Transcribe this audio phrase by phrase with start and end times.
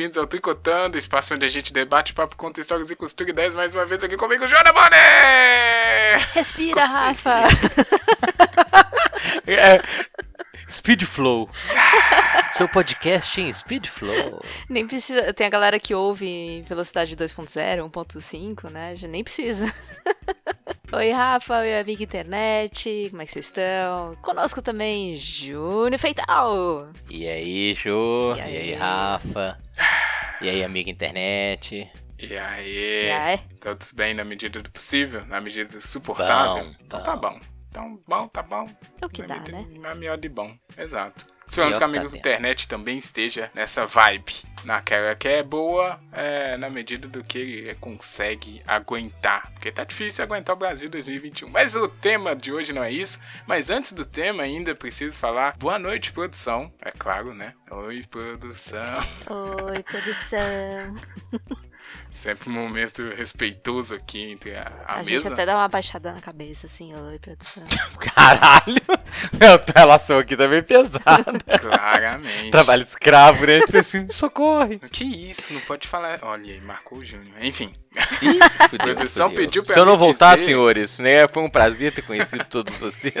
[0.00, 3.54] bem-vindos ao Tricotando, espaço onde a gente debate, papo, conta histórias e costura ideias.
[3.54, 6.26] Mais uma vez aqui comigo, Joana Bonet!
[6.32, 6.98] Respira, Consegui.
[6.98, 7.42] Rafa!
[9.46, 9.82] É,
[10.70, 11.48] Speed Flow.
[12.52, 14.42] Seu podcast em Speed Flow.
[14.68, 15.32] Nem precisa.
[15.32, 18.94] Tem a galera que ouve em velocidade 2.0, 1.5, né?
[18.96, 19.72] Já nem precisa.
[20.92, 24.16] Oi, Rafa, oi, amiga internet, como é que vocês estão?
[24.20, 26.88] Conosco também, Júnior Feital.
[27.08, 28.34] E aí, Jô?
[28.34, 28.56] E E aí?
[28.56, 29.56] aí, Rafa?
[30.40, 31.88] E aí, amiga internet?
[32.18, 33.06] E aí?
[33.06, 33.38] E aí?
[33.60, 36.64] Todos bem na medida do possível, na medida do suportável?
[36.64, 37.38] Bom, então tá bom.
[37.70, 38.68] Então, bom, tá bom.
[39.00, 39.66] É o que na dá, medida- né?
[39.78, 41.26] Na melhor de bom, exato.
[41.46, 42.18] Esperamos que a que tá amiga tendo.
[42.20, 44.34] internet também esteja nessa vibe.
[44.64, 49.50] Naquela que é boa, é, na medida do que ele consegue aguentar.
[49.54, 51.48] Porque tá difícil aguentar o Brasil 2021.
[51.50, 53.18] Mas o tema de hoje não é isso.
[53.48, 56.72] Mas antes do tema, ainda preciso falar boa noite, produção.
[56.80, 57.52] É claro, né?
[57.68, 59.00] Oi, produção.
[59.28, 60.94] Oi, produção.
[62.12, 65.32] Sempre um momento respeitoso aqui entre a, a, A, gente mesa.
[65.32, 67.62] até dá uma baixada na cabeça, assim, oi, produção.
[68.00, 68.82] Caralho!
[69.38, 71.32] Meu, relação aqui tá bem pesada.
[71.60, 72.50] Claramente.
[72.50, 73.60] Trabalho escravo, né?
[73.60, 74.78] Tipo assim, socorre.
[74.90, 76.18] Que isso, não pode falar.
[76.22, 77.36] Olha aí, marcou o Júnior.
[77.40, 77.72] Enfim,
[78.22, 79.44] Ih, fudeu, produção fudeu.
[79.46, 81.28] pediu pra Se eu não voltar, dizer- senhores, né?
[81.28, 83.14] Foi um prazer ter conhecido todos vocês.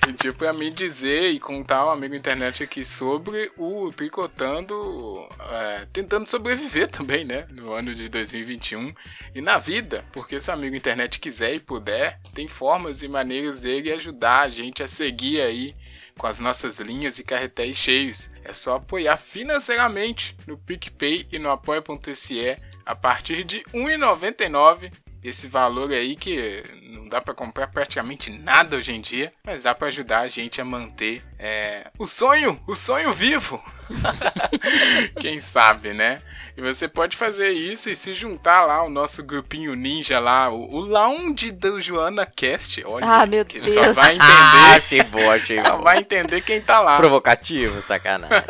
[0.00, 6.26] Pediu pra mim dizer e contar um amigo internet aqui sobre o Tricotando, é, tentando
[6.26, 7.46] sobreviver também, né?
[7.50, 8.94] No ano de 2021
[9.34, 13.60] e na vida, porque se o amigo internet quiser e puder, tem formas e maneiras
[13.60, 15.74] dele ajudar a gente a seguir aí
[16.18, 18.30] com as nossas linhas e carretéis cheios.
[18.44, 24.92] É só apoiar financeiramente no PicPay e no apoia.se a partir de R$ 1,99.
[25.26, 29.74] Esse valor aí que não dá pra comprar praticamente nada hoje em dia, mas dá
[29.74, 33.62] pra ajudar a gente a manter é, o sonho, o sonho vivo.
[35.20, 36.20] Quem sabe, né?
[36.56, 40.74] E você pode fazer isso e se juntar lá ao nosso grupinho ninja lá, o,
[40.74, 42.82] o Lounge do Joana Cast.
[42.84, 43.74] Olha, Ah, meu que Deus.
[43.74, 45.84] só vai Ah, entender, achei bom, achei só bom.
[45.84, 46.96] vai entender quem tá lá.
[46.96, 48.36] Provocativo, sacanagem.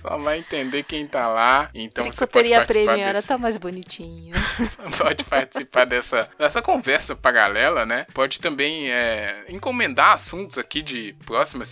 [0.00, 1.68] Só vai entender quem tá lá.
[1.74, 4.32] Então você pode participar desse, tão mais bonitinho.
[4.96, 8.06] pode participar dessa, dessa conversa paralela, né?
[8.14, 11.68] Pode também é, encomendar assuntos aqui de próximas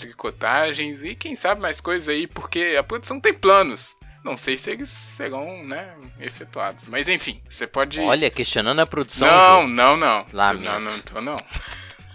[1.04, 3.96] e quem sabe mais coisas aí, porque a produção tem planos.
[4.24, 6.86] Não sei se eles serão, né, efetuados.
[6.86, 8.00] Mas enfim, você pode.
[8.00, 9.26] Olha, questionando a produção.
[9.28, 9.68] Não, Jô.
[9.68, 10.26] não, não.
[10.32, 10.64] Lamento.
[10.64, 11.36] Não, não tô, não.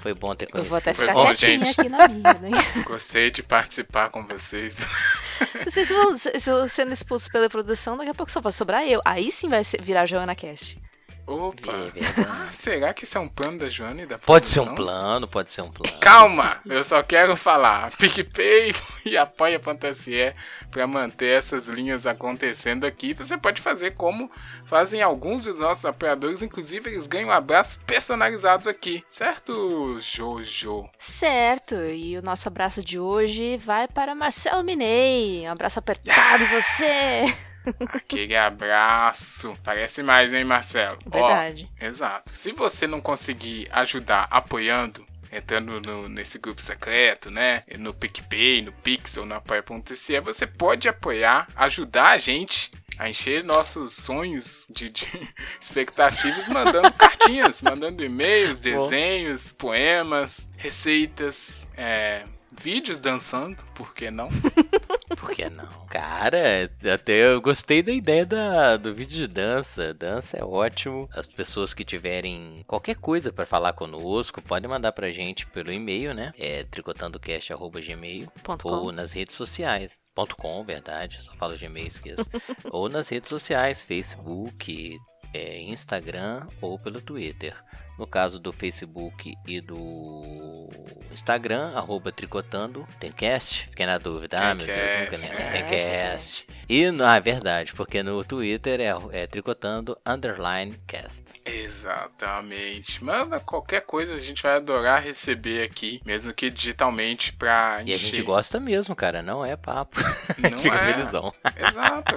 [0.01, 0.69] Foi bom ter Eu conhecido.
[0.69, 1.79] vou até Foi ficar bom, quietinha gente.
[1.79, 2.49] aqui na minha, né?
[2.83, 4.77] Gostei de participar com vocês.
[5.65, 8.83] Vocês vão se- se eu sendo expulso pela produção, daqui a pouco só vai sobrar
[8.83, 9.01] eu.
[9.05, 10.77] Aí sim vai virar Joana Cast.
[11.25, 11.71] Opa!
[11.71, 12.21] É.
[12.27, 15.27] Ah, será que isso é um plano da Joana e da Pode ser um plano,
[15.27, 15.97] pode ser um plano.
[15.99, 17.91] Calma, eu só quero falar.
[17.97, 18.73] PicPay
[19.05, 20.35] e apoia.se
[20.69, 23.13] para manter essas linhas acontecendo aqui.
[23.13, 24.31] Você pode fazer como
[24.65, 30.89] fazem alguns dos nossos apoiadores, inclusive eles ganham abraços personalizados aqui, certo, Jojo?
[30.97, 35.47] Certo, e o nosso abraço de hoje vai para Marcelo Minei.
[35.47, 37.50] Um abraço apertado em você.
[37.93, 39.55] Aquele abraço.
[39.63, 40.97] Parece mais, hein, Marcelo?
[41.05, 41.69] Ó, Verdade.
[41.79, 42.31] Exato.
[42.35, 47.63] Se você não conseguir ajudar apoiando, entrando no- nesse grupo secreto, né?
[47.77, 53.93] No PicPay, no Pixel, no apoia.se, você pode apoiar, ajudar a gente a encher nossos
[53.95, 55.07] sonhos de, de
[55.59, 62.25] expectativas mandando cartinhas, mandando e-mails, desenhos, poemas, receitas, é,
[62.59, 64.29] vídeos dançando, por que não?
[65.17, 65.67] Por que não?
[65.87, 69.93] Cara, até eu gostei da ideia da, do vídeo de dança.
[69.93, 71.09] Dança é ótimo.
[71.13, 76.13] As pessoas que tiverem qualquer coisa pra falar conosco, podem mandar pra gente pelo e-mail,
[76.13, 76.31] né?
[76.39, 79.99] É tricotandocast.gmail Ponto ou nas redes sociais.
[80.15, 82.29] Ponto .com, verdade, só falo Gmail, esqueço.
[82.71, 84.97] ou nas redes sociais, Facebook,
[85.33, 87.55] é, Instagram ou pelo Twitter.
[87.97, 90.67] No caso do Facebook e do
[91.11, 93.67] Instagram, arroba tricotando, tem cast?
[93.69, 94.39] Fiquei na dúvida.
[94.39, 95.37] Ah, meu Deus, nunca Tem lembro.
[95.69, 96.11] cast, Tem é.
[96.11, 96.47] cast.
[96.67, 101.33] E, no- ah, é verdade, porque no Twitter é, é tricotando underline cast.
[101.45, 103.03] Exatamente.
[103.03, 107.97] Manda qualquer coisa, a gente vai adorar receber aqui, mesmo que digitalmente, pra E a
[107.97, 109.99] gente gosta mesmo, cara, não é papo.
[110.39, 110.93] Não Fica é.
[110.93, 111.33] felizão.
[111.55, 112.15] Exato.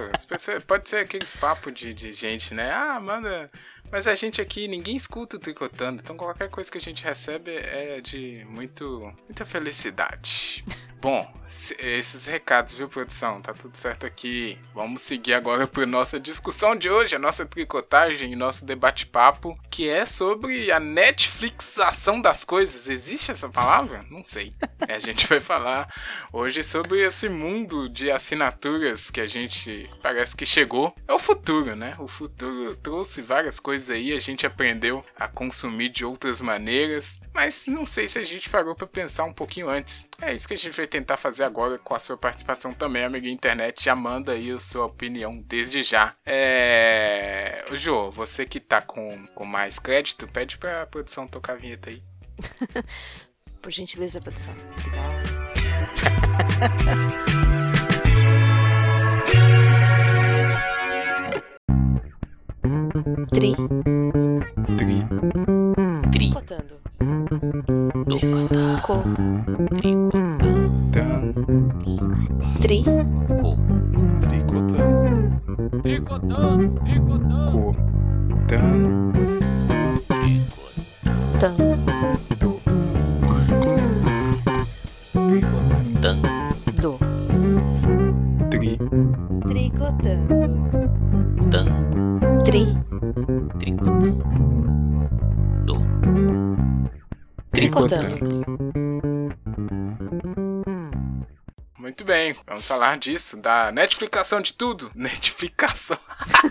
[0.65, 2.71] Pode ser aqueles papos de, de gente, né?
[2.71, 3.51] Ah, manda,
[3.91, 7.51] Mas a gente aqui, ninguém escuta o Tricotando, então qualquer coisa que a gente recebe
[7.51, 10.63] é de muito, muita felicidade.
[11.01, 11.31] Bom,
[11.77, 13.39] esses recados, viu, produção?
[13.39, 14.57] Tá tudo certo aqui.
[14.73, 20.05] Vamos seguir agora para nossa discussão de hoje, a nossa tricotagem nosso debate-papo, que é
[20.05, 22.87] sobre a Netflixação das coisas.
[22.87, 24.03] Existe essa palavra?
[24.09, 24.55] Não sei.
[24.89, 25.93] a gente vai falar
[26.33, 30.95] hoje sobre esse mundo de assinaturas que a gente parece que chegou.
[31.07, 31.95] É o futuro, né?
[31.99, 37.65] O futuro trouxe várias coisas aí, a gente aprendeu a consumir de outras maneiras, mas
[37.67, 40.09] não sei se a gente parou para pensar um pouquinho antes.
[40.21, 43.27] É isso que a gente vai tentar fazer agora com a sua participação também, amiga
[43.27, 43.83] internet.
[43.83, 46.15] Já manda aí a sua opinião desde já.
[46.25, 47.65] É.
[47.73, 52.01] Jô, você que tá com, com mais crédito, pede pra produção tocar a vinheta aí.
[53.61, 54.53] Por gentileza, produção.
[62.95, 63.51] Tri.
[64.77, 65.03] Tri.
[66.11, 66.79] Tricotando.
[68.83, 69.03] Co.
[69.81, 71.33] Tricotando.
[72.61, 72.83] Tri.
[73.41, 73.57] Co.
[74.21, 75.41] Tricotando.
[75.81, 76.79] Tricotando.
[76.85, 77.75] Tricotando.
[78.47, 79.11] Cotando.
[81.37, 81.55] Tan.
[82.15, 82.24] Do.
[97.75, 98.34] Tricotando.
[102.05, 104.91] Bem, vamos falar disso, da Netflixação de tudo.
[104.95, 105.97] Netflixação.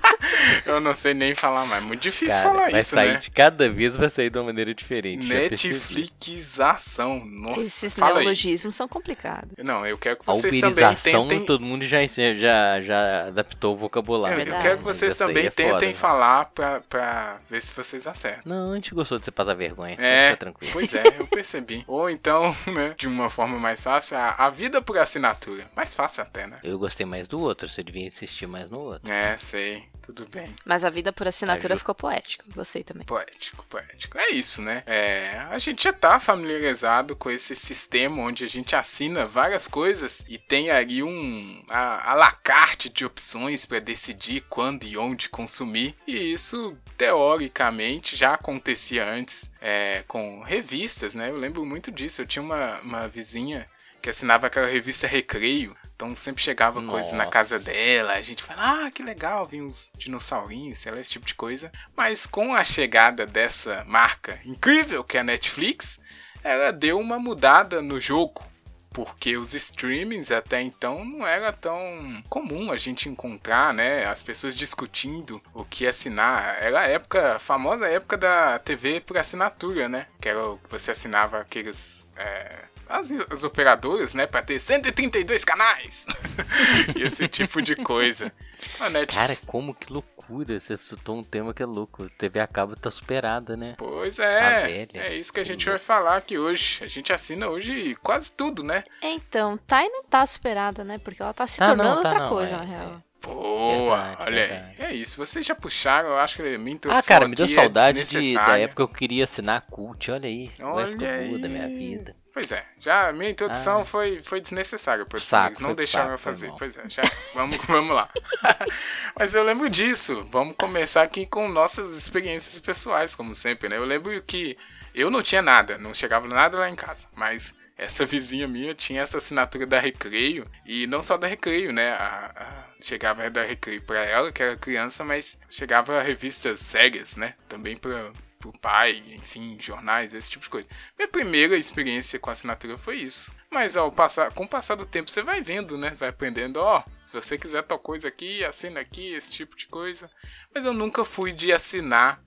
[0.67, 1.83] Eu não sei nem falar mais.
[1.83, 3.19] Muito difícil Cara, falar vai isso, sair né?
[3.19, 5.27] de cada vez vai sair de uma maneira diferente.
[5.27, 7.25] Netflixação.
[7.25, 8.25] Nossa, Esses fala aí.
[8.25, 9.51] neologismos são complicados.
[9.59, 11.45] Não, eu quero que vocês também tentem.
[11.45, 14.41] todo mundo já, já, já adaptou o vocabulário.
[14.41, 15.95] Eu, eu quero que vocês aí também é foda, tentem né?
[15.95, 18.43] falar pra, pra ver se vocês acertam.
[18.45, 19.97] Não, a gente gostou de você passar vergonha.
[19.99, 20.73] É, Fica tranquilo.
[20.73, 21.85] pois é, eu percebi.
[21.89, 25.44] Ou então, né, de uma forma mais fácil, a, a vida por assinatura.
[25.75, 26.61] Mais fácil até, né?
[26.63, 29.11] Eu gostei mais do outro, você devia insistir mais no outro.
[29.11, 29.89] É, sei.
[30.05, 30.55] Tudo bem.
[30.67, 31.79] Mas a vida por assinatura Ajuda.
[31.79, 32.45] ficou poético.
[32.55, 33.07] Gostei também.
[33.07, 34.19] Poético, poético.
[34.19, 34.83] É isso, né?
[34.87, 40.23] É, a gente já tá familiarizado com esse sistema onde a gente assina várias coisas
[40.29, 45.31] e tem ali um a, a la carte de opções para decidir quando e onde
[45.31, 45.97] consumir.
[46.07, 51.31] E isso, teoricamente, já acontecia antes é, com revistas, né?
[51.31, 52.21] Eu lembro muito disso.
[52.21, 53.67] Eu tinha uma, uma vizinha
[54.05, 55.75] que assinava aquela revista Recreio.
[55.97, 57.31] Então sempre chegava coisa na Nossa.
[57.31, 61.25] casa dela, a gente fala, ah, que legal, vinha uns dinossaurinhos, sei lá, esse tipo
[61.25, 61.73] de coisa.
[61.97, 65.99] Mas com a chegada dessa marca incrível que é a Netflix,
[66.43, 68.45] ela deu uma mudada no jogo.
[68.91, 74.05] Porque os streamings até então não era tão comum a gente encontrar, né?
[74.05, 76.63] As pessoas discutindo o que assinar.
[76.63, 80.07] Era a época, a famosa época da TV por assinatura, né?
[80.21, 82.07] Que era o que você assinava aqueles.
[82.17, 84.27] é, as, as operadoras, né?
[84.27, 86.07] Pra ter 132 canais.
[86.97, 88.33] e esse tipo de coisa.
[88.81, 89.15] A Netflix.
[89.15, 90.59] Cara, como que loucura.
[90.59, 92.09] Você citou um tema que é louco.
[92.19, 93.75] TV a cabo tá superada, né?
[93.77, 95.03] Pois Tá é, velha.
[95.07, 95.79] é isso que a Que gente louco.
[95.79, 96.83] vai falar aqui hoje.
[96.83, 98.85] A gente assina hoje quase tudo, né?
[99.03, 100.99] Então, Thay não tá superada, né?
[100.99, 103.03] Porque ela tá se Ah, não, tornando tá outra não, coisa, é, na real.
[103.25, 104.75] Boa, Verdade, olha verdade.
[104.79, 104.87] aí.
[104.87, 107.45] É isso, vocês já puxaram, eu acho que a minha introdução Ah, cara, me deu
[107.47, 110.11] aqui saudade é de, da época que eu queria assinar a Cult.
[110.11, 110.51] Olha aí.
[110.61, 111.39] Olha época aí.
[111.41, 112.17] da minha vida.
[112.33, 113.85] Pois é, já minha introdução Ah.
[113.85, 116.53] foi, foi desnecessária, por Saco, eles não deixaram saco, eu fazer.
[116.59, 118.09] Pois é, já, vamos, vamos lá.
[119.17, 120.27] Mas eu lembro disso.
[120.31, 123.77] Vamos começar aqui com nossas experiências pessoais, como sempre, né?
[123.77, 124.57] Eu lembro que
[124.95, 129.03] eu não tinha nada, não chegava nada lá em casa, mas essa vizinha minha tinha
[129.03, 131.93] essa assinatura da Recreio, e não só da Recreio, né?
[131.93, 137.35] A, a- chegava da Recreio pra ela, que era criança, mas chegava revistas sérias, né?
[137.49, 140.69] Também pra, pro pai, enfim, jornais, esse tipo de coisa.
[140.99, 143.35] Minha primeira experiência com assinatura foi isso.
[143.51, 145.91] Mas ao passar, com o passar do tempo, você vai vendo, né?
[145.99, 150.11] Vai aprendendo, ó, se você quiser tal coisa aqui, assina aqui, esse tipo de coisa.
[150.55, 152.23] Mas eu nunca fui de assinar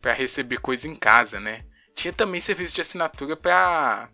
[0.00, 1.64] pra receber coisa em casa, né?
[1.94, 4.08] Tinha também serviço de assinatura pra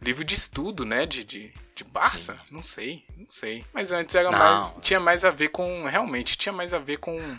[0.00, 1.04] livro de estudo, né?
[1.04, 2.38] De, de, de Barça?
[2.50, 3.64] Não sei, não sei.
[3.72, 4.38] Mas antes era Não.
[4.38, 4.82] mais.
[4.82, 5.84] Tinha mais a ver com.
[5.84, 7.38] Realmente, tinha mais a ver com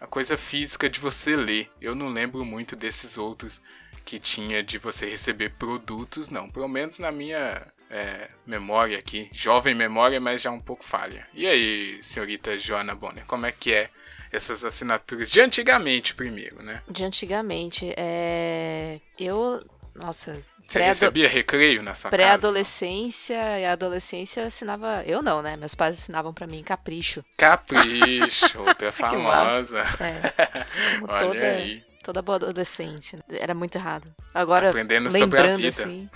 [0.00, 1.70] a coisa física de você ler.
[1.80, 3.62] Eu não lembro muito desses outros
[4.04, 6.48] que tinha de você receber produtos, não.
[6.48, 9.28] Pelo menos na minha é, memória aqui.
[9.32, 11.26] Jovem memória, mas já um pouco falha.
[11.34, 13.90] E aí, senhorita Joana Bonner, como é que é
[14.32, 16.82] essas assinaturas de antigamente primeiro, né?
[16.88, 19.00] De antigamente, é...
[19.18, 19.64] Eu...
[19.98, 20.36] Nossa,
[20.66, 25.02] Você recebia recreio na sua pré-adolescência e adolescência eu assinava...
[25.06, 25.56] Eu não, né?
[25.56, 27.24] Meus pais assinavam pra mim Capricho.
[27.36, 28.92] Capricho, outra massa.
[28.92, 29.80] famosa.
[30.00, 31.84] É, como Olha toda, aí.
[32.02, 33.18] Toda boa adolescente.
[33.30, 34.06] Era muito errado.
[34.34, 35.68] Agora, Aprendendo sobre a vida.
[35.68, 36.08] assim.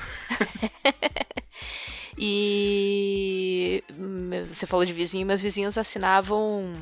[2.18, 6.72] e hum, você falou de vizinho, meus vizinhos assinavam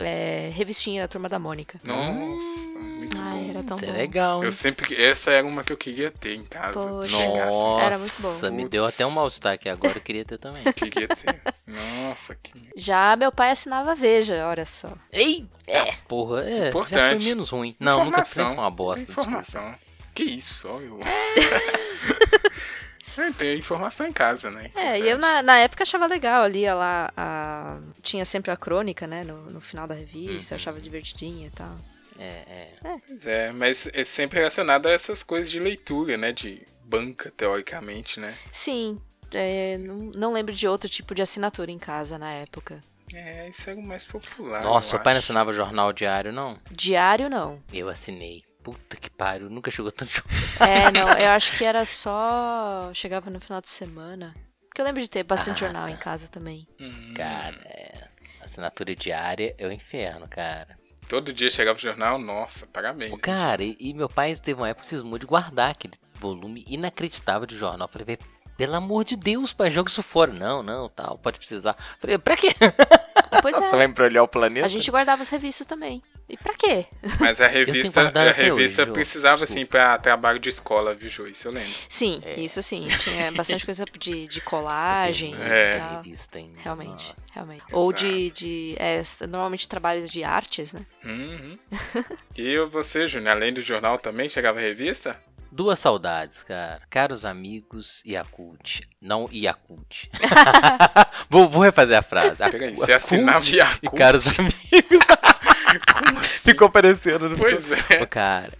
[0.00, 1.78] é, revistinha da turma da Mônica.
[1.84, 3.50] Nossa, muito Ai, bom.
[3.50, 3.92] era tão é bom.
[3.92, 4.44] legal, hein?
[4.44, 5.00] Eu sempre.
[5.02, 6.72] Essa era uma que eu queria ter em casa.
[6.74, 7.16] Poxa.
[7.28, 8.50] Nossa, Era muito bom.
[8.50, 10.64] me deu até um mal-estar aqui agora, eu queria ter também.
[10.72, 11.40] Queria ter.
[11.66, 12.52] Nossa, que.
[12.76, 14.92] Já meu pai assinava Veja, olha só.
[15.12, 15.46] Ei!
[15.66, 17.22] É, porra, é, já Importante.
[17.22, 17.76] foi menos ruim.
[17.78, 19.04] Não, nunca foi uma bosta.
[19.04, 19.22] desculpa.
[19.30, 19.74] Informação.
[20.14, 20.98] Que isso, só eu.
[23.16, 24.70] É, Tem informação em casa, né?
[24.74, 27.78] É, e eu na, na época achava legal ali, lá, a...
[28.02, 31.76] tinha sempre a crônica, né, no, no final da revista, eu achava divertidinha e tal.
[32.18, 32.96] É, é.
[33.06, 36.32] Pois é, mas é sempre relacionado a essas coisas de leitura, né?
[36.32, 38.34] De banca, teoricamente, né?
[38.52, 39.00] Sim,
[39.32, 42.80] é, não, não lembro de outro tipo de assinatura em casa na época.
[43.12, 44.62] É, isso é o mais popular.
[44.62, 46.58] Nossa, seu pai não assinava jornal diário, não?
[46.70, 47.60] Diário, não.
[47.72, 48.42] Eu assinei.
[48.64, 50.68] Puta que pariu, nunca chegou tanto jornal.
[50.68, 52.90] É, não, eu acho que era só.
[52.94, 54.34] Chegava no final de semana.
[54.68, 55.90] Porque eu lembro de ter bastante Ah, jornal tá.
[55.92, 56.66] em casa também.
[56.80, 58.08] Hum, Cara, é,
[58.40, 60.76] assinatura diária é o inferno, cara.
[61.08, 63.10] Todo dia chegava o jornal, nossa, parabéns.
[63.10, 66.64] Pô, cara, e, e meu pai teve uma época que cismou de guardar aquele volume
[66.66, 67.86] inacreditável de jornal.
[67.86, 68.18] Falei,
[68.56, 70.32] pelo amor de Deus, pai, joga isso fora.
[70.32, 71.76] Não, não, tal, pode precisar.
[72.00, 72.48] Falei, pra quê?
[73.42, 74.66] Pois é, Também pra olhar o planeta?
[74.66, 76.02] a gente guardava as revistas também.
[76.28, 76.86] E pra quê?
[77.20, 81.26] Mas a revista, a revista hoje, precisava, assim, pra trabalho de escola, viu, Jô?
[81.26, 81.68] Isso eu lembro.
[81.88, 82.40] Sim, É.
[82.40, 82.86] isso sim.
[83.00, 85.76] Tinha bastante coisa de, de colagem É.
[85.76, 85.96] e tal.
[86.02, 86.54] Revista, hein?
[86.56, 87.14] Realmente, Nossa.
[87.34, 87.62] realmente.
[87.72, 90.86] Ou de, de é, normalmente trabalhos de artes, né?
[91.04, 91.58] Uhum.
[92.36, 95.20] e você, Júnior, além do jornal também chegava a revista?
[95.54, 96.82] Duas saudades, cara.
[96.90, 98.80] Caros amigos Yakult.
[99.00, 100.08] Não Yakult.
[101.30, 102.38] vou, vou refazer a frase.
[102.50, 103.96] Peraí, você assinava E Yakult?
[103.96, 105.06] caros amigos.
[106.42, 107.28] Ficou parecendo.
[107.28, 107.84] não Pois ficou?
[107.96, 107.98] é.
[108.00, 108.52] Pô, cara.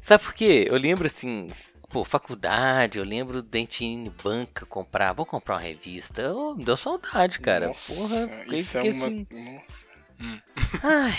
[0.00, 0.66] Sabe por quê?
[0.70, 1.48] Eu lembro assim,
[1.90, 6.32] pô, faculdade, eu lembro de a gente ir em banca comprar, vou comprar uma revista.
[6.32, 7.68] Oh, me deu saudade, cara.
[7.68, 9.06] Nossa, Porra, isso é uma...
[9.06, 9.26] assim.
[9.30, 9.86] Nossa,
[10.82, 11.18] Ai,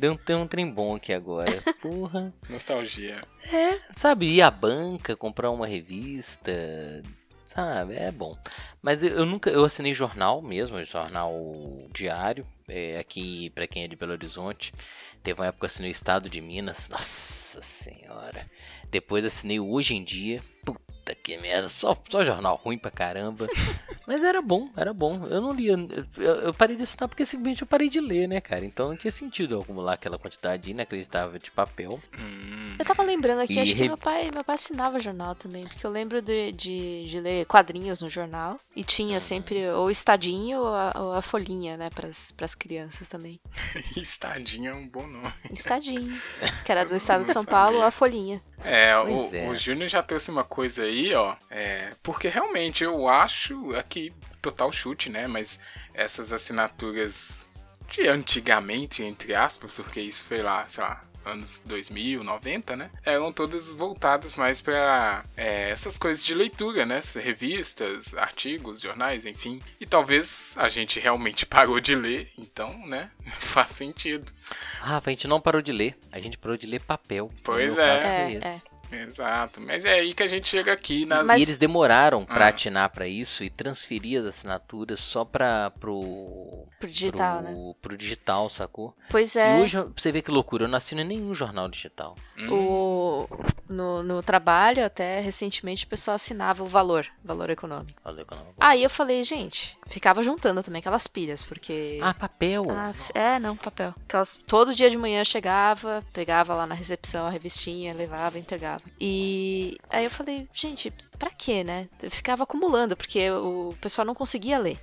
[0.00, 1.62] deu, deu um trem bom aqui agora.
[1.80, 2.32] Porra.
[2.48, 3.20] nostalgia.
[3.94, 6.52] Sabe, ir à banca, comprar uma revista,
[7.46, 8.36] sabe, é bom.
[8.82, 11.32] Mas eu, eu nunca, eu assinei jornal mesmo, jornal
[11.92, 14.72] diário, é, aqui pra quem é de Belo Horizonte.
[15.22, 18.50] Teve uma época que eu assinei o Estado de Minas, nossa senhora.
[18.90, 20.89] Depois assinei o Hoje em Dia, puta
[21.22, 23.46] que merda, só, só jornal ruim pra caramba.
[24.06, 25.24] Mas era bom, era bom.
[25.26, 25.74] Eu não lia,
[26.16, 28.64] eu, eu parei de assinar porque simplesmente eu parei de ler, né, cara?
[28.64, 32.00] Então não tinha sentido eu acumular aquela quantidade inacreditável de papel.
[32.18, 35.34] Hum, Eu tava lembrando aqui, E acho que re- meu pai, meu pai assinava jornal
[35.36, 39.20] também, porque eu lembro de, de, de ler quadrinhos no jornal e tinha Uhum.
[39.20, 43.38] sempre ou o estadinho ou a, ou a folhinha, né, pras, pras crianças também.
[43.96, 45.32] Estadinho é um bom nome.
[45.52, 46.20] Estadinho,
[46.64, 47.44] que era do estado de São.
[47.44, 48.40] Paulo, a folhinha.
[48.64, 49.48] É, o, é.
[49.48, 51.34] o Júnior já trouxe uma coisa aí, ó.
[51.50, 54.12] É, porque realmente eu acho aqui
[54.42, 55.26] total chute, né?
[55.26, 55.58] Mas
[55.94, 57.46] essas assinaturas
[57.88, 62.90] de antigamente, entre aspas, porque isso foi lá, sei lá, anos 2000, 90, né?
[63.04, 67.00] Eram todas voltadas mais para essas coisas de leitura, né?
[67.16, 69.60] Revistas, artigos, jornais, enfim.
[69.80, 73.10] E talvez a gente realmente parou de ler, então, né?
[73.40, 74.32] Faz sentido.
[74.80, 75.96] Rafa, a gente não parou de ler.
[76.12, 77.30] A gente parou de ler papel.
[77.44, 78.26] Pois é.
[78.26, 78.64] É, esse.
[78.92, 79.60] Exato.
[79.60, 81.26] Mas é aí que a gente chega aqui nas.
[81.26, 82.48] Mas- E eles demoraram pra Ah.
[82.48, 87.74] atinar pra isso e transferir as assinaturas só pra, pro, Pro digital, pro, né?
[87.82, 88.96] pro digital, sacou?
[89.10, 91.68] Pois E é, hoje, pra você ver que loucura, eu não assino em nenhum jornal
[91.68, 92.14] digital.
[92.38, 93.28] Hum, o,
[93.68, 98.00] no, no trabalho, até recentemente, o pessoal assinava o valor, valor econômico.
[98.04, 101.98] Eu não- Aí eu falei, gente, ficava juntando também aquelas pilhas, porque...
[102.02, 102.64] Ah, papel!
[102.70, 103.94] Ah, é, não, papel.
[104.06, 108.79] Aquelas, todo dia de manhã eu chegava, pegava lá na recepção a revistinha, levava, entregava.
[109.00, 111.88] E aí eu falei, gente, pra quê, né?
[112.02, 114.78] Eu ficava acumulando, porque o pessoal não conseguia ler.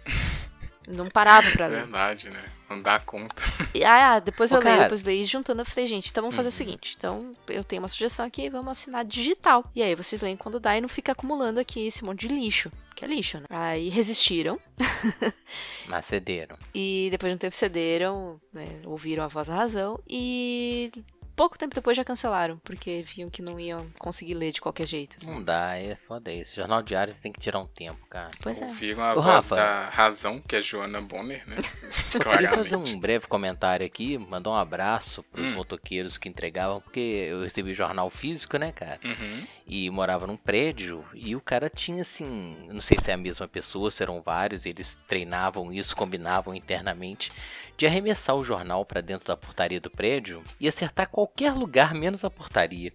[0.88, 1.82] Não parava pra ler.
[1.82, 2.44] Verdade, né?
[2.70, 3.42] Não dá conta.
[3.74, 6.22] E, ah, ah, depois Ô, eu leio, depois leio, e juntando eu falei, gente, então
[6.22, 6.58] vamos fazer o Uhum.
[6.58, 6.96] seguinte.
[6.98, 9.64] Então, eu tenho uma sugestão aqui, vamos assinar digital.
[9.74, 12.70] E aí vocês leem quando dá e não fica acumulando aqui esse monte de lixo.
[12.96, 13.46] Que é lixo, né?
[13.50, 14.60] Aí resistiram.
[15.88, 16.58] Mas cederam.
[16.74, 20.92] E depois de um tempo cederam, né, ouviram a voz da razão e
[21.38, 25.18] pouco tempo depois já cancelaram, porque viam que não iam conseguir ler de qualquer jeito.
[25.26, 26.56] Não dá, é foda isso.
[26.56, 28.28] Jornal diário você tem que tirar um tempo, cara.
[28.42, 28.66] Pois é.
[28.66, 29.56] Ouviram a Ô, voz Rafa.
[29.56, 31.58] da razão, que é Joana Bonner, né?
[31.58, 32.56] Eu queria Claramente.
[32.56, 35.52] fazer um breve comentário aqui, mandar um abraço pros Hum.
[35.54, 39.00] motoqueiros que entregavam, porque eu recebi jornal físico, né, cara?
[39.06, 39.46] Uhum.
[39.70, 43.48] e morava num prédio e o cara tinha assim, não sei se é a mesma
[43.48, 47.32] pessoa, se eram vários, eles treinavam isso, combinavam internamente.
[47.78, 52.26] De arremessar o jornal para dentro da portaria do prédio e acertar qualquer lugar menos
[52.26, 52.92] a portaria.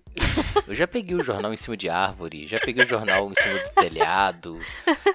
[0.66, 3.58] Eu já peguei o jornal em cima de árvore, já peguei o jornal em cima
[3.60, 4.60] do telhado.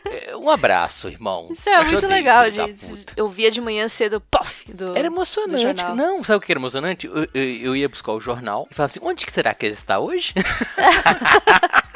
[0.06, 1.50] É, um abraço, irmão.
[1.52, 2.50] Isso é muito legal.
[2.50, 2.76] De,
[3.16, 5.84] eu via de manhã cedo, pof, do Era emocionante.
[5.96, 7.08] Não, sabe o que era emocionante?
[7.08, 9.76] Eu, eu, eu ia buscar o jornal e falava assim, onde que será que ele
[9.76, 10.34] está hoje?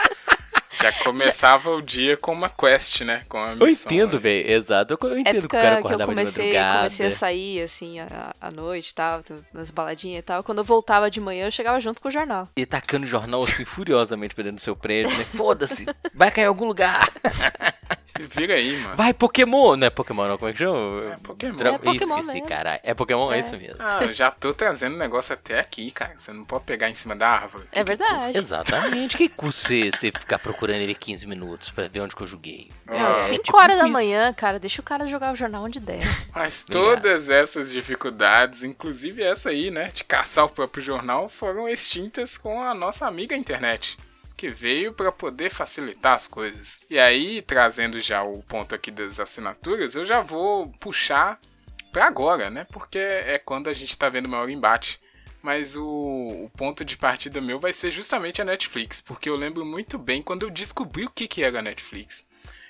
[0.81, 1.75] Já começava Já...
[1.75, 3.23] o dia com uma quest, né?
[3.27, 4.19] Com a missão, eu entendo, né?
[4.19, 4.51] velho.
[4.51, 4.93] Exato.
[4.93, 6.77] Eu entendo Época que o cara acordava que eu comecei, de madrugada.
[6.79, 9.23] comecei a sair, assim, à, noite e tal,
[9.53, 10.43] nas baladinhas e tal.
[10.43, 12.49] Quando eu voltava de manhã, eu chegava junto com o jornal.
[12.55, 15.25] E tacando o jornal, assim, furiosamente pra dentro do seu prédio, né?
[15.35, 17.09] Foda-se, vai cair em algum lugar.
[18.19, 18.95] Vira aí, mano.
[18.95, 19.75] Vai, Pokémon!
[19.75, 20.37] Não é Pokémon, não?
[20.37, 21.13] Como é que chama?
[21.13, 21.55] É Pokémon.
[21.55, 21.69] Tra...
[21.69, 22.47] É Pokémon isso, mesmo.
[22.47, 22.79] caralho.
[22.83, 23.37] É Pokémon, é.
[23.37, 23.39] é.
[23.39, 23.77] isso mesmo.
[23.79, 26.13] Ah, eu já tô trazendo o negócio até aqui, cara.
[26.17, 27.65] Você não pode pegar em cima da árvore.
[27.71, 28.37] É verdade.
[28.37, 29.17] Exatamente.
[29.17, 32.69] que custa você ficar procurando ele 15 minutos pra ver onde que eu joguei?
[32.87, 34.59] Ah, 5 tipo horas da manhã, cara.
[34.59, 36.01] Deixa o cara jogar o jornal onde der.
[36.33, 42.37] Mas todas essas dificuldades, inclusive essa aí, né, de caçar o próprio jornal, foram extintas
[42.37, 43.97] com a nossa amiga internet
[44.37, 46.81] que veio para poder facilitar as coisas.
[46.89, 51.39] E aí, trazendo já o ponto aqui das assinaturas, eu já vou puxar
[51.91, 52.65] para agora, né?
[52.71, 54.99] Porque é quando a gente está vendo o maior embate.
[55.41, 59.65] Mas o, o, ponto de partida meu vai ser justamente a Netflix, porque eu lembro
[59.65, 62.25] muito bem quando eu descobri o que, que era a Netflix.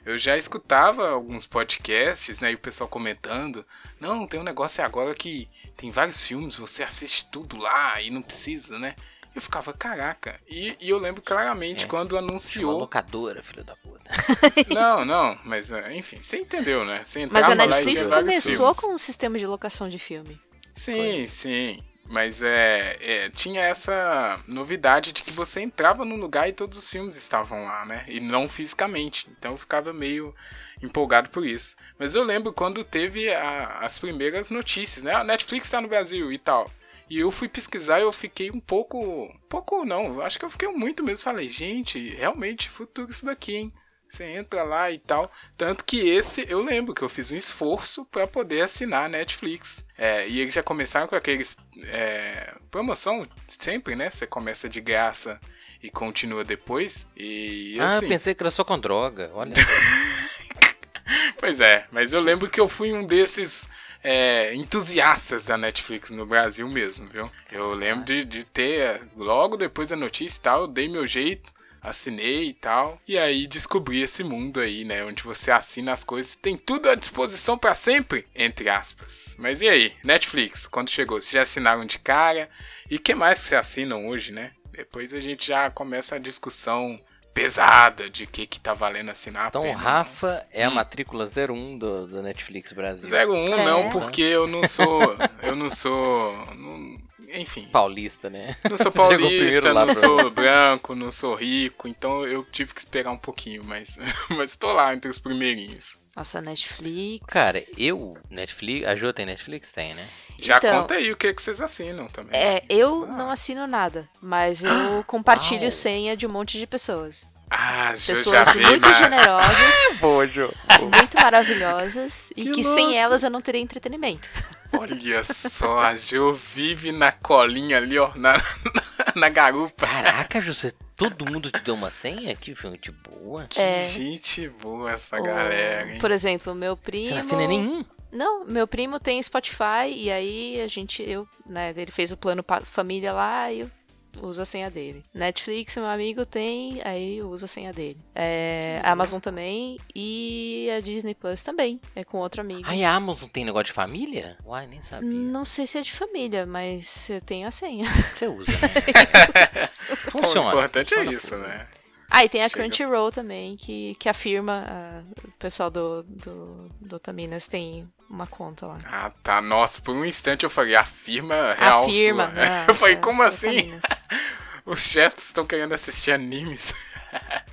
[0.06, 3.66] Eu já escutava alguns podcasts, né, e o pessoal comentando,
[4.00, 5.48] não, tem um negócio agora que
[5.78, 8.96] tem vários filmes, você assiste tudo lá e não precisa, né?
[9.34, 10.40] Eu ficava, caraca.
[10.50, 12.72] E, e eu lembro claramente é, quando anunciou.
[12.72, 14.12] Uma locadora, filho da puta.
[14.74, 17.02] não, não, mas é, enfim, você entendeu, né?
[17.06, 20.40] Você mas a Netflix começou com um sistema de locação de filme.
[20.76, 21.28] Sim, Foi.
[21.28, 21.84] sim.
[22.12, 26.90] Mas é, é, tinha essa novidade de que você entrava num lugar e todos os
[26.90, 28.04] filmes estavam lá, né?
[28.06, 29.30] E não fisicamente.
[29.32, 30.36] Então eu ficava meio
[30.84, 31.78] empolgado por isso.
[31.98, 35.14] Mas eu lembro quando teve a, as primeiras notícias, né?
[35.14, 36.70] A Netflix está no Brasil e tal.
[37.10, 39.34] E eu fui pesquisar e eu fiquei um pouco.
[39.48, 41.24] Pouco não, acho que eu fiquei muito mesmo.
[41.24, 43.74] Falei, gente, realmente futuro isso daqui, hein?
[44.12, 45.32] Você entra lá e tal.
[45.56, 49.86] Tanto que esse eu lembro que eu fiz um esforço para poder assinar a Netflix.
[49.98, 51.56] É, e eles já começaram com aqueles.
[51.86, 54.10] É, promoção sempre, né?
[54.10, 55.40] Você começa de graça
[55.82, 57.08] e continua depois.
[57.16, 58.06] E ah, assim...
[58.06, 59.54] Ah, pensei que era só com droga, olha.
[61.40, 63.70] pois é, mas eu lembro que eu fui um desses
[64.04, 67.32] é, entusiastas da Netflix no Brasil mesmo, viu?
[67.50, 71.54] Eu lembro de, de ter, logo depois da notícia e tal, eu dei meu jeito,
[71.82, 73.02] assinei e tal.
[73.08, 75.04] E aí descobri esse mundo aí, né?
[75.04, 79.36] Onde você assina as coisas, tem tudo à disposição para sempre, entre aspas.
[79.40, 81.20] Mas e aí, Netflix, quando chegou?
[81.20, 82.50] Vocês já assinaram de cara?
[82.90, 84.52] E que mais que você assinam hoje, né?
[84.72, 87.00] Depois a gente já começa a discussão
[87.34, 90.74] pesada de que que tá valendo assinar Então o Rafa é a hum.
[90.74, 93.10] matrícula 01 do, do Netflix Brasil.
[93.10, 93.66] 01 é.
[93.66, 96.98] não, porque eu não sou, eu não sou, não,
[97.36, 97.68] enfim.
[97.72, 98.56] Paulista, né?
[98.70, 103.18] Não sou paulista, não sou branco, não sou rico, então eu tive que esperar um
[103.18, 103.98] pouquinho, mas
[104.30, 106.00] mas tô lá entre os primeirinhos.
[106.16, 107.26] Nossa, Netflix.
[107.28, 109.72] Cara, eu, Netflix, a Jo tem Netflix?
[109.72, 110.10] Tem, né?
[110.38, 112.38] Já então, conta aí o que, é que vocês assinam também.
[112.38, 113.08] É, eu ah.
[113.08, 115.72] não assino nada, mas eu compartilho Uau.
[115.72, 117.30] senha de um monte de pessoas.
[117.50, 120.50] Ah, pessoas já muito generosas, Boa, jo.
[120.80, 124.30] muito maravilhosas e que, que sem elas eu não teria entretenimento.
[124.78, 128.34] Olha só, a Jo vive na colinha ali, ó, na,
[129.16, 129.86] na garupa.
[129.86, 132.36] Caraca, José, todo mundo te deu uma senha?
[132.36, 133.48] Que gente boa.
[133.48, 133.88] Que é.
[133.88, 135.24] gente boa essa o...
[135.24, 136.00] galera, hein?
[136.00, 137.08] Por exemplo, meu primo...
[137.08, 137.86] Você não assina nenhum?
[138.12, 142.44] Não, meu primo tem Spotify e aí a gente, eu, né, ele fez o plano
[142.66, 143.72] família lá e eu
[144.20, 145.04] uso a senha dele.
[145.14, 147.98] Netflix, meu amigo tem, aí usa a senha dele.
[148.16, 152.64] É, a Amazon também e a Disney Plus também, é com outro amigo.
[152.66, 154.38] Aí a Amazon tem negócio de família?
[154.46, 155.10] Uai, nem sabia.
[155.10, 157.90] Não sei se é de família, mas eu tenho a senha.
[158.18, 159.68] Você usa, né?
[160.12, 160.48] Funciona.
[160.48, 161.68] O importante é isso, né?
[162.12, 162.64] Ah, e tem a Chega.
[162.64, 168.68] Crunchyroll também, que, que afirma, uh, o pessoal do, do, do Taminas tem uma conta
[168.68, 168.78] lá.
[168.86, 169.42] Ah, tá.
[169.42, 172.30] Nossa, por um instante eu falei, afirma real Afirma.
[172.36, 172.46] Sua.
[172.46, 173.80] Não, eu falei, como assim?
[174.66, 176.74] Os chefes estão querendo assistir animes.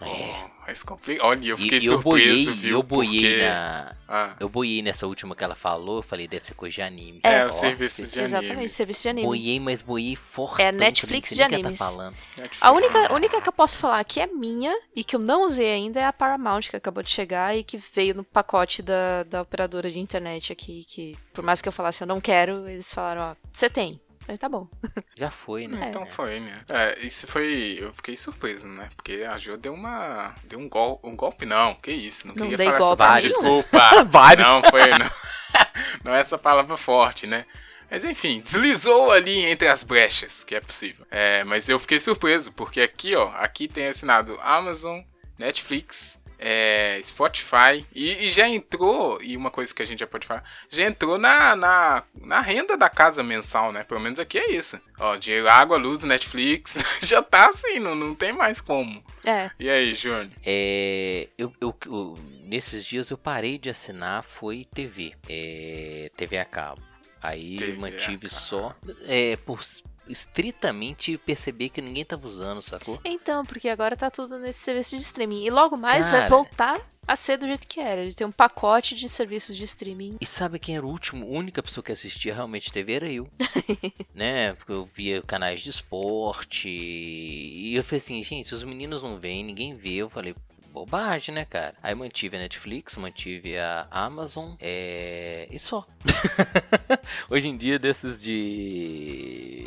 [0.00, 0.53] É.
[0.64, 1.24] Oh, mas complica.
[1.24, 2.78] Olha, eu fiquei e, surpreso, eu boiei, viu?
[2.78, 3.48] Eu boiei porque...
[3.48, 3.96] na.
[4.06, 4.36] Ah.
[4.38, 7.20] Eu boiei nessa última que ela falou, eu falei, deve ser coisa de anime.
[7.22, 8.24] É, é o serviço de anime.
[8.24, 9.26] Exatamente, serviço de anime.
[9.26, 10.62] Boiei, mas boiei forte.
[10.62, 11.78] É Netflix de tá animes.
[11.78, 12.58] Tá Netflix.
[12.60, 13.14] A única, ah.
[13.14, 16.04] única que eu posso falar que é minha e que eu não usei ainda é
[16.04, 19.98] a Paramount, que acabou de chegar e que veio no pacote da, da operadora de
[19.98, 23.70] internet aqui, que por mais que eu falasse eu não quero, eles falaram, ó, você
[23.70, 24.00] tem.
[24.26, 24.68] Aí tá bom.
[25.18, 25.88] Já foi, né?
[25.88, 26.64] Então foi, né?
[26.68, 27.78] É, isso foi.
[27.80, 28.88] Eu fiquei surpreso, né?
[28.96, 30.34] Porque a Jo deu uma.
[30.44, 31.74] Deu um, gol, um golpe, não.
[31.74, 32.26] Que isso?
[32.26, 33.20] Não, Não queria dei falar golpe essa.
[33.20, 34.04] Desculpa.
[34.08, 34.46] Vários.
[34.46, 34.88] Não foi.
[34.90, 35.10] Não,
[36.04, 37.44] não é essa palavra forte, né?
[37.90, 41.06] Mas enfim, deslizou ali entre as brechas, que é possível.
[41.10, 45.00] É, mas eu fiquei surpreso, porque aqui, ó, aqui tem assinado Amazon,
[45.38, 50.26] Netflix, é, Spotify, e, e já entrou, e uma coisa que a gente já pode
[50.26, 53.82] falar, já entrou na, na, na renda da casa mensal, né?
[53.82, 54.78] Pelo menos aqui é isso.
[55.00, 59.02] Ó, dinheiro, água, luz, Netflix, já tá assim, não, não tem mais como.
[59.24, 59.50] É.
[59.58, 60.28] E aí, Júnior?
[60.44, 65.14] É, eu, eu- eu- nesses dias eu parei de assinar, foi TV.
[65.28, 66.82] É, TV a cabo.
[67.22, 68.40] Aí TV a mantive cabo.
[68.40, 68.76] só.
[69.06, 69.60] É, por
[70.08, 73.00] estritamente perceber que ninguém tava usando, sacou?
[73.04, 75.44] Então, porque agora tá tudo nesse serviço de streaming.
[75.44, 76.30] E logo mais vai Cara.
[76.30, 78.06] voltar a ser do jeito que era.
[78.06, 80.16] De ter um pacote de serviços de streaming.
[80.20, 83.28] E sabe quem era o último, a única pessoa que assistia realmente TV era eu.
[84.14, 84.54] né?
[84.54, 86.68] Porque eu via canais de esporte.
[86.68, 90.34] E eu falei assim, gente, se os meninos não vêm, ninguém vê, eu falei.
[90.72, 91.76] Bobagem, né, cara?
[91.80, 95.46] Aí mantive a Netflix, mantive a Amazon, é...
[95.48, 95.86] e só.
[97.30, 99.63] Hoje em dia, desses de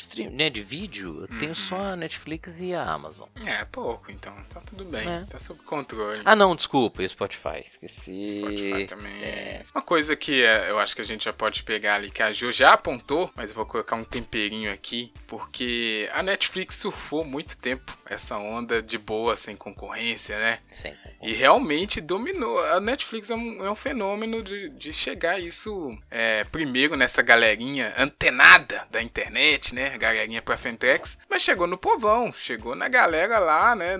[0.00, 1.54] stream, né, de vídeo, eu tenho Uhum.
[1.54, 3.28] só a Netflix e a Amazon.
[3.44, 4.34] É, pouco, então.
[4.50, 5.08] Tá tudo bem.
[5.08, 5.24] É.
[5.28, 6.22] Tá sob controle.
[6.24, 8.40] Ah, não, desculpa, e o Spotify, esqueci.
[8.40, 9.12] Spotify também.
[9.22, 9.62] é.
[9.74, 12.32] Uma coisa que é, eu acho que a gente já pode pegar ali, que a
[12.32, 17.56] Jo já apontou, mas eu vou colocar um temperinho aqui, porque a Netflix surfou muito
[17.56, 20.58] tempo essa onda de boa, sem concorrência, né?
[20.70, 22.58] Sem E realmente dominou.
[22.64, 27.92] A Netflix é um, é um fenômeno de, de chegar isso é, primeiro nessa galerinha
[27.98, 29.98] antenada da internet, né?
[29.98, 31.18] Galerinha pra Fentex.
[31.28, 33.98] Mas chegou no povão, chegou na galera lá, né?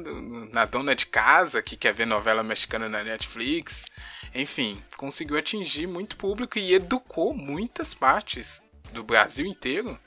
[0.50, 3.87] na dona de casa que quer ver novela mexicana na Netflix.
[4.35, 9.98] Enfim, conseguiu atingir muito público e educou muitas partes do Brasil inteiro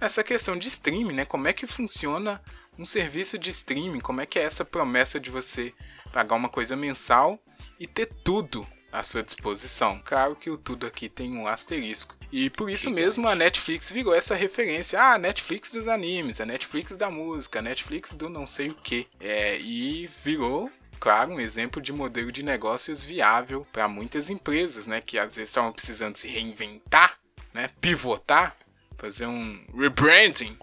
[0.00, 1.24] nessa questão de streaming, né?
[1.24, 2.40] Como é que funciona
[2.78, 4.00] um serviço de streaming?
[4.00, 5.72] Como é que é essa promessa de você
[6.12, 7.38] pagar uma coisa mensal
[7.78, 10.00] e ter tudo à sua disposição?
[10.04, 12.16] Claro que o tudo aqui tem um asterisco.
[12.30, 15.00] E por isso mesmo a Netflix virou essa referência.
[15.00, 18.74] Ah, a Netflix dos animes, a Netflix da música, a Netflix do não sei o
[18.74, 19.08] que.
[19.20, 20.70] É, e virou
[21.02, 25.50] claro, um exemplo de modelo de negócios viável para muitas empresas, né, que às vezes
[25.50, 27.18] estavam precisando se reinventar,
[27.52, 28.56] né, pivotar,
[29.02, 30.56] fazer um rebranding.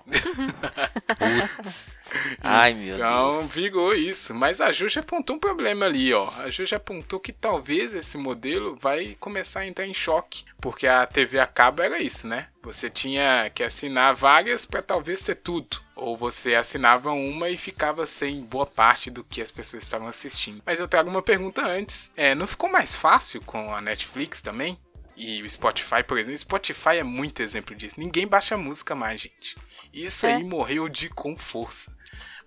[1.17, 1.88] Putz.
[2.41, 3.52] Ai, meu Então Deus.
[3.52, 4.34] virou isso.
[4.34, 6.30] Mas a Ju já apontou um problema ali, ó.
[6.38, 10.45] A Ju já apontou que talvez esse modelo vai começar a entrar em choque.
[10.62, 12.47] Porque a TV a cabo era isso, né?
[12.63, 15.82] Você tinha que assinar várias para talvez ter tudo.
[15.95, 20.62] Ou você assinava uma e ficava sem boa parte do que as pessoas estavam assistindo.
[20.65, 22.10] Mas eu trago uma pergunta antes.
[22.15, 24.80] É, não ficou mais fácil com a Netflix também?
[25.20, 26.38] E o Spotify, por exemplo.
[26.38, 28.00] Spotify é muito exemplo disso.
[28.00, 29.56] Ninguém baixa música mais, gente.
[29.94, 30.36] Isso É.
[30.36, 31.94] aí morreu de com força.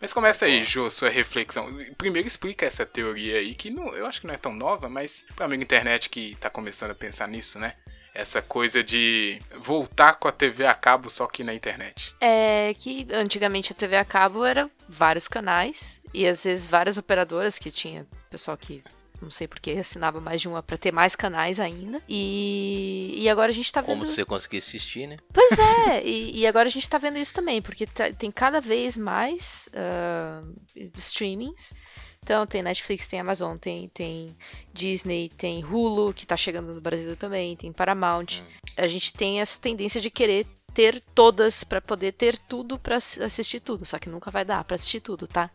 [0.01, 1.69] Mas começa aí, Jô, sua reflexão.
[1.97, 5.25] Primeiro explica essa teoria aí, que não, eu acho que não é tão nova, mas
[5.37, 7.75] para amigo internet que tá começando a pensar nisso, né?
[8.15, 12.15] Essa coisa de voltar com a TV a cabo só que na internet.
[12.21, 17.59] É que antigamente a TV a cabo era vários canais e às vezes várias operadoras
[17.59, 18.83] que tinha pessoal que
[19.23, 22.03] não sei porque assinava mais de uma pra ter mais canais ainda.
[22.09, 24.01] E, e agora a gente tá vendo.
[24.01, 25.17] Como você conseguir assistir, né?
[25.33, 28.61] Pois é, e, e agora a gente tá vendo isso também, porque tá- tem cada
[28.61, 30.43] vez mais ah,
[30.99, 31.73] streamings.
[32.25, 34.37] Então tem Netflix, tem Amazon, tem, tem
[34.73, 38.43] Disney, tem Hulu, que tá chegando no Brasil também, tem Paramount.
[38.77, 43.21] A gente tem essa tendência de querer ter todas pra poder ter tudo pra ass-
[43.21, 45.51] assistir tudo, só que nunca vai dar pra assistir tudo, tá?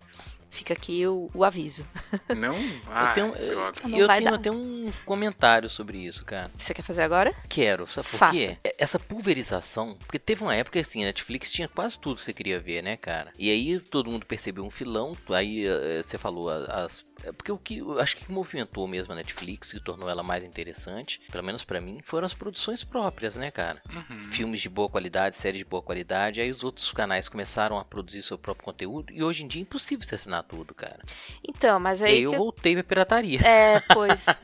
[0.50, 1.86] Fica aqui o, o aviso.
[2.36, 2.56] Não?
[2.88, 3.58] Ah, eu tenho, eu.
[3.84, 6.50] Não eu tenho até um comentário sobre isso, cara.
[6.58, 7.34] Você quer fazer agora?
[7.50, 8.36] Quero, sabe por Faça.
[8.36, 8.58] quê?
[8.78, 12.60] Essa pulverização, porque teve uma época assim, a Netflix tinha quase tudo que você queria
[12.60, 13.32] ver, né, cara?
[13.38, 17.06] E aí todo mundo percebeu um filão, aí eh, você falou as.
[17.24, 20.44] É porque o que eu acho que movimentou mesmo a Netflix e tornou ela mais
[20.44, 23.82] interessante, pelo menos pra mim, foram as produções próprias, né, cara?
[23.94, 24.32] Uhum.
[24.32, 28.22] Filmes de boa qualidade, séries de boa qualidade, aí os outros canais começaram a produzir
[28.24, 31.00] seu próprio conteúdo e hoje em dia é impossível você assinar tudo, cara.
[31.48, 32.12] Então, mas E aí.
[32.18, 33.40] aí eu que- voltei pra pirataria.
[33.42, 34.26] É, pois.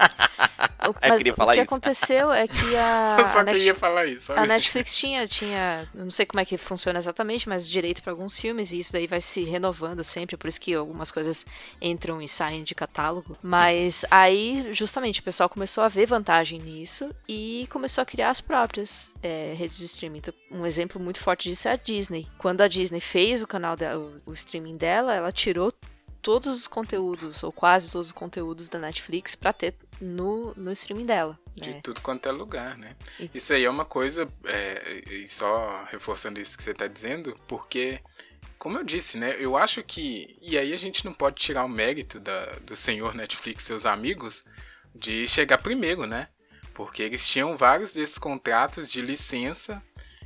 [0.84, 1.62] O, Eu mas o que isso.
[1.62, 4.34] aconteceu é que a, Eu só a, Net- queria falar isso.
[4.34, 4.48] a sabe?
[4.50, 5.88] Netflix tinha, tinha.
[5.96, 8.92] eu Não sei como é que funciona exatamente, mas direito para alguns filmes, e isso
[8.92, 11.46] daí vai se renovando sempre, por isso que algumas coisas
[11.82, 13.38] entram e saem de catálogo.
[13.41, 18.41] Mas aí, justamente, o pessoal começou a ver vantagem nisso e começou a criar as
[18.41, 20.19] próprias é, redes de streaming.
[20.19, 22.28] Então, um exemplo muito forte disso é a Disney.
[22.38, 25.73] Quando a Disney fez o canal dela, o, streaming dela, ela tirou
[26.21, 31.06] todos os conteúdos, ou quase todos os conteúdos da Netflix, pra ter no, no streaming
[31.06, 31.38] dela.
[31.54, 31.80] De né?
[31.84, 32.95] tudo quanto é lugar, né?
[33.19, 37.38] E- Isso aí é uma coisa, é, e só reforçando isso que você tá dizendo,
[37.47, 37.99] porque,
[38.63, 39.36] como eu disse, né?
[39.38, 40.38] Eu acho que.
[40.41, 43.86] E aí a gente não pode tirar o mérito da, do senhor Netflix e seus
[43.86, 44.45] amigos
[44.95, 46.30] de chegar primeiro, né?
[46.73, 49.84] Porque eles tinham vários desses contratos de licença.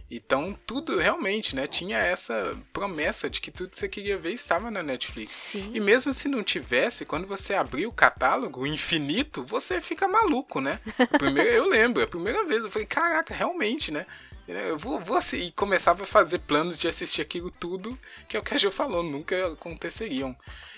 [0.10, 1.67] Então, tudo realmente, né?
[1.67, 5.32] Tinha essa promessa de que tudo que você queria ver estava na Netflix.
[5.32, 5.72] Sim.
[5.74, 10.62] E mesmo se não tivesse, quando você abrir o catálogo o infinito, você fica maluco,
[10.62, 10.80] né?
[10.98, 14.06] A primeira, eu lembro, a primeira vez eu falei, caraca, realmente, né?
[14.48, 18.39] Eu vou, vou assim, e começava a fazer planos de assistir aquilo tudo, que é
[18.39, 20.34] o que a Jo falou, nunca aconteceriam.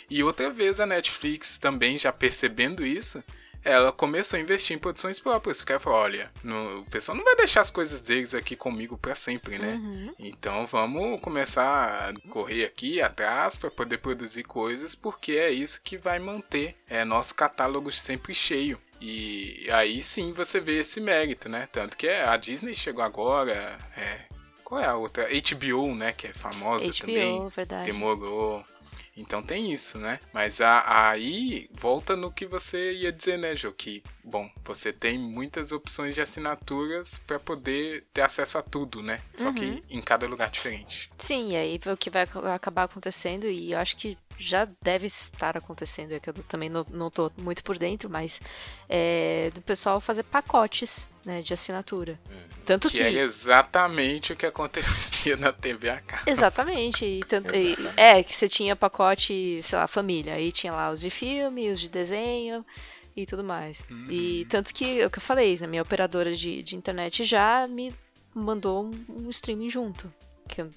[0.10, 3.24] E outra vez a Netflix também já percebendo isso,
[3.64, 7.24] ela começou a investir em produções próprias, porque ela falou, olha, no- o pessoal não
[7.26, 9.74] vai deixar as coisas deles aqui comigo pra sempre, né?
[9.74, 10.14] Uhum.
[10.20, 15.98] Então vamos começar a correr aqui atrás para poder produzir coisas, porque é isso que
[15.98, 18.80] vai manter é, nosso catálogo sempre cheio.
[19.02, 21.68] E aí sim você vê esse mérito, né?
[21.72, 23.54] Tanto que a Disney chegou agora.
[23.98, 24.20] é,
[24.64, 25.28] qual é a outra?
[25.30, 26.12] HBO, né?
[26.12, 27.38] Que é famosa também.
[27.40, 27.86] HBO, verdade.
[27.92, 28.64] Demorou.
[29.18, 30.20] Então tem isso, né?
[30.34, 33.72] Mas a- aí volta no que você ia dizer, né, Jô?
[33.72, 39.20] Que, bom, você tem muitas opções de assinaturas para poder ter acesso a tudo, né?
[39.34, 39.82] Só que Uhum.
[39.90, 41.12] em cada lugar diferente.
[41.18, 45.06] Sim, e aí o que vai ac- acabar acontecendo, e eu acho que já deve
[45.06, 48.40] estar acontecendo, é que eu também não, não tô muito por dentro, mas
[48.88, 52.18] é do pessoal fazer pacotes né, de assinatura.
[52.66, 53.04] Tanto Que que.
[53.04, 56.24] é exatamente o que acontecia na TV a cabo.
[56.26, 57.04] Exatamente.
[57.06, 60.36] E tanto- e- é, que você tinha pacote, sei lá, família.
[60.36, 62.66] Aí tinha lá os de filme, os de desenho
[63.16, 63.84] e tudo mais.
[64.10, 67.68] E tanto que, é o que eu falei, a minha operadora de, de internet já
[67.68, 67.94] me
[68.34, 70.14] mandou um, um streaming junto.
[70.50, 70.70] Que eu-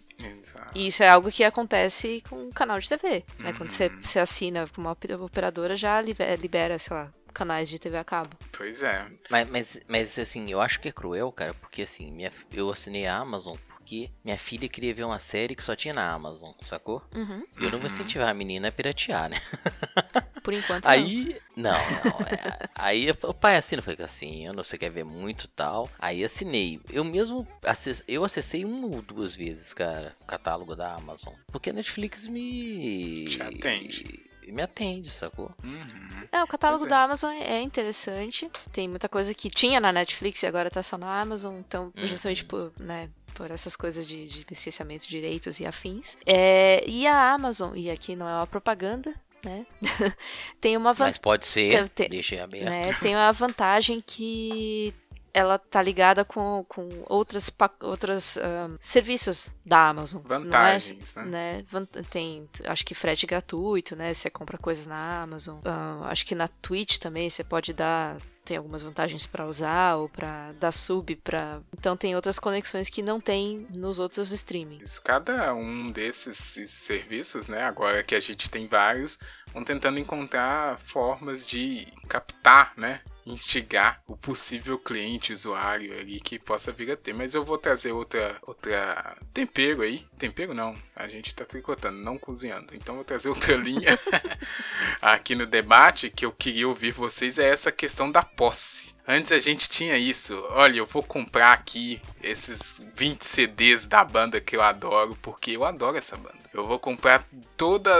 [0.75, 3.25] e isso é algo que acontece com o canal de TV.
[3.41, 3.53] Né?
[3.55, 4.03] Quando você, Uhum.
[4.03, 8.05] você assina com uma ope- operadora, já libe- libera, sei lá, canais de TV a
[8.05, 8.37] cabo.
[8.53, 9.05] Pois é.
[9.31, 13.07] Mas, mas, mas assim, eu acho que é cruel, cara, porque assim, minha, eu assinei
[13.07, 13.57] a Amazon
[13.93, 17.03] porque minha filha queria ver uma série que só tinha na Amazon, sacou?
[17.15, 17.45] Uhum.
[17.61, 19.41] E eu não vou incentivar a menina a piratear, né?
[20.43, 20.91] Por enquanto, não.
[20.91, 22.27] Aí, não, não.
[22.27, 25.91] é, aí o pai assina, foi assim, eu não sei, quer ver muito tal.
[25.99, 26.81] Aí assinei.
[26.91, 31.35] Eu mesmo acess, eu acessei uma ou duas vezes, cara, o catálogo da Amazon.
[31.49, 33.27] Porque a Netflix me.
[33.27, 34.33] Te atende.
[34.49, 35.53] Me atende, sacou?
[35.63, 36.27] Uhum.
[36.33, 36.89] É, o catálogo é.
[36.89, 38.51] da Amazon é interessante.
[38.73, 41.57] Tem muita coisa que tinha na Netflix e agora tá só na Amazon.
[41.59, 42.07] Então, Uhum.
[42.07, 46.16] justamente por, né, por essas coisas de, de licenciamento de direitos e afins.
[46.27, 49.14] É, e a Amazon, e aqui não é uma propaganda,
[49.45, 49.66] né?
[50.61, 51.21] tem uma Mas vantagem.
[51.21, 52.64] pode ser, Tem- deixa aberto.
[52.64, 54.95] Né, tem a vantagem que
[55.35, 60.21] ela tá ligada com, com outras, pa- outros ahn, serviços da Amazon.
[60.25, 60.29] é?
[60.29, 61.25] Vantagens, né?
[61.25, 61.64] né?
[61.71, 64.12] Van- Tem, acho que frete gratuito, né?
[64.12, 65.59] Você compra coisas na Amazon.
[65.64, 68.16] Ah, acho que na Twitch também você pode dar.
[68.45, 71.61] Tem algumas vantagens pra usar ou pra dar sub para.
[71.79, 74.99] Então tem outras conexões que não tem nos outros streamings.
[74.99, 76.37] Cada um desses
[76.68, 79.16] serviços, né, agora que a gente tem vários,
[79.55, 86.73] vão tentando encontrar formas de captar, né, instigar o possível cliente, usuário ali que possa
[86.73, 87.13] vir a ter.
[87.13, 90.05] Mas eu vou trazer outra, outra tempero aí.
[90.19, 92.75] Tempero não, a gente tá tricotando, não cozinhando.
[92.75, 93.99] Então vou trazer outra linha
[95.01, 98.95] aqui no debate que eu queria ouvir vocês é essa questão da posse.
[99.07, 100.35] Antes a gente tinha isso.
[100.51, 105.65] Olha, eu vou comprar aqui esses 20 CDs da banda que eu adoro, porque eu
[105.65, 106.42] adoro essa banda.
[106.55, 107.25] Eu vou comprar
[107.57, 107.91] toda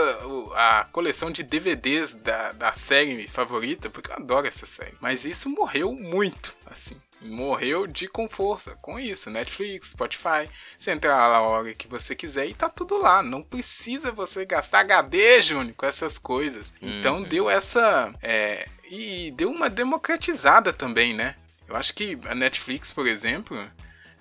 [0.55, 4.93] a coleção de DVDs da, da série favorita, porque eu adoro essa série.
[5.01, 6.95] Mas isso morreu muito, assim.
[7.21, 9.29] Morreu de com força com isso.
[9.31, 10.47] Netflix, Spotify.
[10.77, 13.23] Você entra lá a hora que você quiser e tá tudo lá.
[13.23, 16.73] Não precisa você gastar HD, Júnior, com essas coisas.
[16.81, 17.23] Então Uhum.
[17.23, 18.13] deu essa.
[18.21, 21.35] é, e deu uma democratizada também, né?
[21.67, 23.57] Eu acho que a Netflix, por exemplo,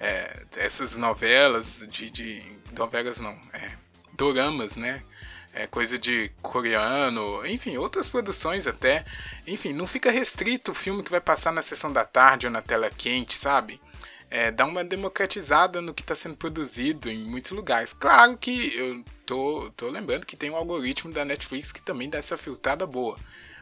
[0.01, 2.43] é, essas novelas de, de.
[2.79, 3.82] Novelas não, é.
[4.13, 5.03] Doramas, né?
[5.55, 9.05] É coisa de coreano, enfim, outras produções até.
[9.47, 12.63] Enfim, não fica restrito o filme que vai passar na sessão da tarde ou na
[12.63, 13.79] tela quente, sabe?
[14.31, 17.93] É, dá uma democratizada no que está sendo produzido em muitos lugares.
[17.93, 22.17] Claro que eu tô, tô lembrando que tem um algoritmo da Netflix que também dá
[22.17, 23.19] essa filtrada boa.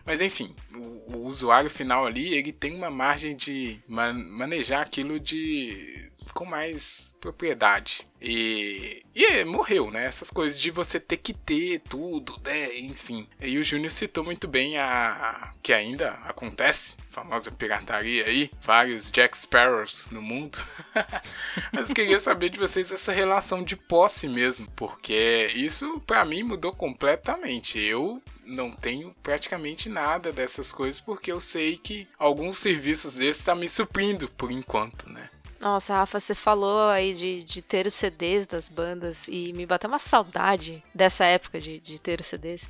[0.06, 5.18] Mas enfim, o, o usuário final ali, ele tem uma margem de ma- manejar aquilo
[5.18, 8.08] de com mais propriedade.
[8.20, 10.04] E, e morreu, né?
[10.04, 12.76] Essas coisas de você ter que ter tudo, né?
[12.78, 13.26] Enfim.
[13.40, 19.10] E o Júnior citou muito bem a, que ainda acontece, a famosa pirataria aí, vários
[19.10, 20.58] Jack Sparrows no mundo.
[21.72, 26.72] Mas queria saber de vocês essa relação de posse mesmo, porque isso para mim mudou
[26.72, 27.78] completamente.
[27.78, 33.54] Eu não tenho praticamente nada dessas coisas porque eu sei que alguns serviços desses estão
[33.54, 35.30] tá me suprindo por enquanto, né?
[35.60, 39.88] Nossa, Rafa, você falou aí de, de ter os CDs das bandas e me bateu
[39.88, 42.68] uma saudade dessa época de, de ter os CDs.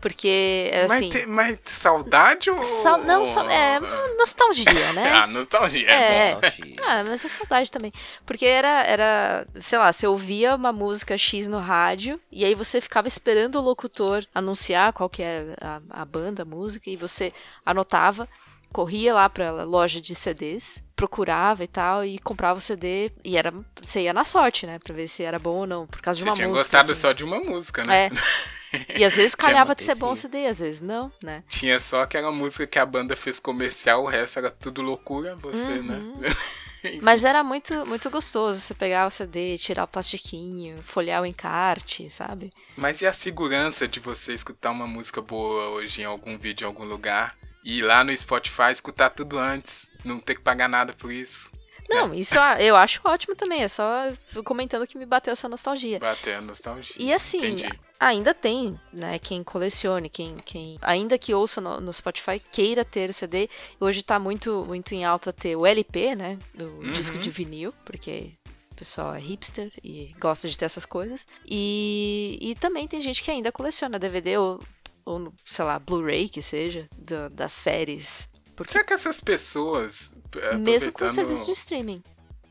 [0.00, 1.08] Porque, assim...
[1.08, 2.60] Mas, te, mas saudade ou...
[2.60, 3.78] Sa não, é
[4.18, 5.12] nostalgia, né?
[5.14, 6.40] ah, nostalgia, é, é bom.
[6.82, 7.92] Ah, mas é saudade também.
[8.26, 12.80] Porque era, era, sei lá, você ouvia uma música X no rádio e aí você
[12.80, 17.32] ficava esperando o locutor anunciar qual que era a, a banda, a música, e você
[17.64, 18.28] anotava
[18.72, 23.52] corria lá pra loja de CDs, procurava e tal, e comprava o CD, e era.
[23.80, 24.78] Você ia na sorte, né?
[24.78, 26.46] Pra ver se era bom ou não, por causa você de uma música.
[26.46, 27.00] Você tinha gostado assim.
[27.00, 28.06] só de uma música, né?
[28.06, 28.10] É.
[28.96, 31.44] E às vezes calhava de ser bom o CD, às vezes não, né?
[31.50, 35.68] Tinha só aquela música que a banda fez comercial, o resto era tudo loucura, você,
[35.82, 35.96] né?
[35.96, 36.16] uhum.
[36.82, 36.98] né?
[37.02, 42.08] Mas era muito, muito gostoso você pegar o CD, tirar o plastiquinho, folhear o encarte,
[42.08, 42.50] sabe?
[42.74, 46.68] Mas e a segurança de você escutar uma música boa hoje em algum vídeo, em
[46.68, 50.92] algum lugar, e ir lá no Spotify escutar tudo antes, não ter que pagar nada
[50.92, 51.50] por isso?
[51.92, 53.62] Não, isso eu acho ótimo também.
[53.62, 54.08] É só
[54.44, 55.98] comentando que me bateu essa nostalgia.
[55.98, 56.96] Bateu a nostalgia.
[56.98, 57.68] E assim, Entendi.
[58.00, 63.10] ainda tem, né, quem colecione, quem, quem ainda que ouça no, no Spotify, queira ter
[63.10, 63.48] o CD.
[63.78, 66.92] Hoje tá muito, muito em alta ter o LP, né, do uhum.
[66.92, 68.32] disco de vinil, porque
[68.70, 71.26] o pessoal é hipster e gosta de ter essas coisas.
[71.46, 74.60] E, e também tem gente que ainda coleciona DVD ou,
[75.04, 78.28] ou sei lá, Blu-ray que seja, do, das séries
[78.62, 78.72] porque...
[78.72, 80.14] Será que essas pessoas.
[80.60, 82.02] Mesmo com o serviço de streaming.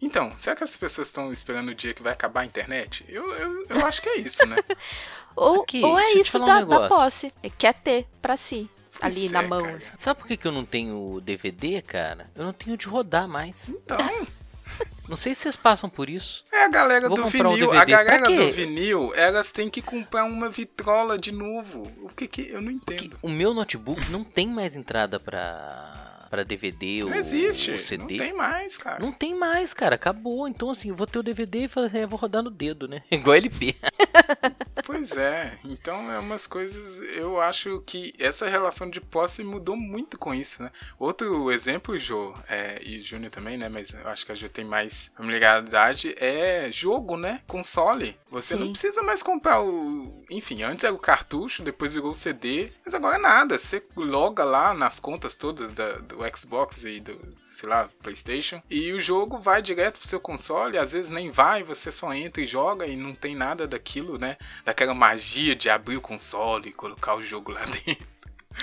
[0.01, 3.05] Então, será que essas pessoas estão esperando o dia que vai acabar a internet?
[3.07, 4.57] Eu, eu, eu acho que é isso, né?
[5.35, 7.31] ou, Aqui, ou é isso da, um da posse.
[7.43, 8.69] É quer ter pra si.
[8.99, 9.63] Pois ali é, na mão.
[9.63, 9.93] Assim.
[9.97, 12.31] Sabe por que, que eu não tenho DVD, cara?
[12.35, 13.69] Eu não tenho de rodar mais.
[13.69, 13.97] Então.
[15.07, 16.43] Não sei se vocês passam por isso.
[16.51, 17.69] É a galera do vinil.
[17.69, 21.83] Um a galera do vinil, elas têm que comprar uma vitrola de novo.
[22.01, 22.49] O que que.
[22.49, 23.17] Eu não entendo.
[23.21, 28.03] o meu notebook não tem mais entrada pra para DVD não ou, existe, CD.
[28.03, 28.99] Não tem mais, cara.
[28.99, 29.95] Não tem mais, cara.
[29.95, 30.47] Acabou.
[30.47, 33.03] Então, assim, eu vou ter o DVD e assim, eu vou rodar no dedo, né?
[33.11, 33.75] Igual LP.
[34.85, 35.59] pois é.
[35.65, 37.01] Então, é umas coisas.
[37.17, 40.71] Eu acho que essa relação de posse mudou muito com isso, né?
[40.97, 43.67] Outro exemplo, Jô, é, e Júnior também, né?
[43.67, 46.15] Mas eu acho que a Jô tem mais familiaridade.
[46.17, 47.41] É jogo, né?
[47.45, 48.17] Console.
[48.29, 48.63] Você Sim.
[48.63, 50.23] não precisa mais comprar o.
[50.29, 52.71] Enfim, antes era o cartucho, depois virou o CD.
[52.85, 53.57] Mas agora nada.
[53.57, 58.61] Você loga lá nas contas todas da, do Xbox e do, sei lá, PlayStation.
[58.69, 62.41] E o jogo vai direto pro seu console, às vezes nem vai, você só entra
[62.41, 64.37] e joga e não tem nada daquilo, né?
[64.65, 68.10] Daquela magia de abrir o console e colocar o jogo lá dentro.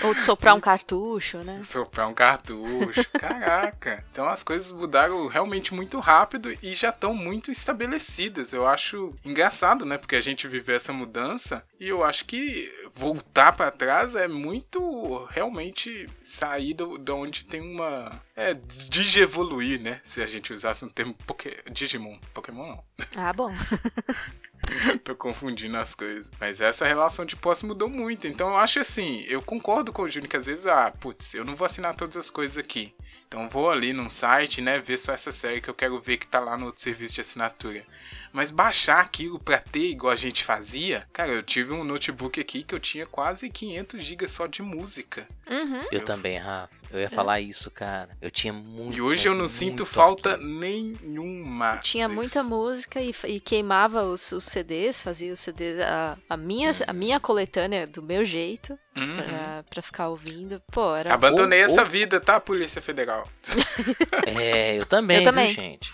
[0.02, 1.62] Ou de soprar um cartucho, né?
[1.64, 4.04] Soprar um cartucho, caraca.
[4.10, 8.52] Então as coisas mudaram realmente muito rápido e já estão muito estabelecidas.
[8.52, 9.98] Eu acho engraçado, né?
[9.98, 15.24] Porque a gente viveu essa mudança e eu acho que voltar para trás é muito
[15.30, 18.10] realmente sair do, de onde tem uma.
[18.36, 20.00] É, digievoluir, né?
[20.04, 21.62] Se a gente usasse um termo Poké...
[21.70, 22.18] Digimon.
[22.32, 22.84] Pokémon não.
[23.16, 23.52] Ah, bom.
[25.04, 26.30] Tô confundindo as coisas.
[26.40, 28.26] Mas essa relação de posse mudou muito.
[28.26, 31.44] Então eu acho assim, eu concordo com o Júnior que às vezes, ah, putz, eu
[31.44, 32.94] não vou assinar todas as coisas aqui.
[33.26, 36.26] Então vou ali num site, né, ver só essa série que eu quero ver que
[36.26, 37.84] tá lá no outro serviço de assinatura.
[38.32, 42.62] Mas baixar aquilo pra ter igual a gente fazia, cara, eu tive um notebook aqui
[42.62, 45.26] que eu tinha quase 500 GB só de música.
[45.48, 45.80] Uhum.
[45.90, 46.78] Eu, eu também, Rafa.
[46.90, 47.10] Eu ia é.
[47.10, 48.16] falar isso, cara.
[48.20, 48.96] Eu tinha muito.
[48.96, 50.44] E hoje eu não sinto falta aqui.
[50.44, 51.74] nenhuma.
[51.76, 56.36] Eu tinha muita música e, e queimava os, os, CDs, fazia os CDs, a, a,
[56.36, 58.78] minha, a minha coletânea do meu jeito.
[58.98, 59.16] Uhum.
[59.16, 60.60] Pra, pra, ficar ouvindo.
[60.72, 61.14] Pô, era.
[61.14, 61.86] Abandonei ou, essa ou...
[61.88, 63.28] vida, tá, Polícia Federal?
[64.26, 65.46] é, eu também, eu também.
[65.46, 65.92] Viu, gente?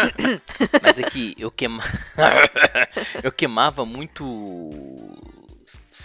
[0.82, 1.88] Mas aqui, eu queimava.
[3.22, 4.24] eu queimava muito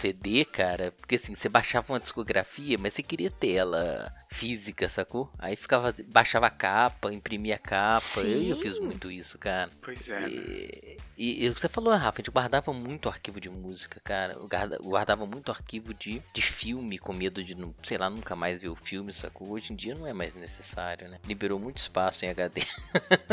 [0.00, 5.30] CD, cara, porque assim, você baixava uma discografia, mas você queria ter ela física, sacou?
[5.38, 8.00] Aí ficava, baixava a capa, imprimia a capa.
[8.00, 8.48] Sim.
[8.48, 9.68] Eu, eu fiz muito isso, cara.
[9.82, 10.26] Pois é.
[10.26, 10.96] E, né?
[11.18, 14.34] e, e, você falou, Rafa, a gente guardava muito arquivo de música, cara.
[14.34, 14.48] Eu
[14.82, 18.76] guardava muito arquivo de, de filme, com medo de, sei lá, nunca mais ver o
[18.76, 19.50] filme, sacou?
[19.50, 21.18] Hoje em dia não é mais necessário, né?
[21.26, 22.62] Liberou muito espaço em HD.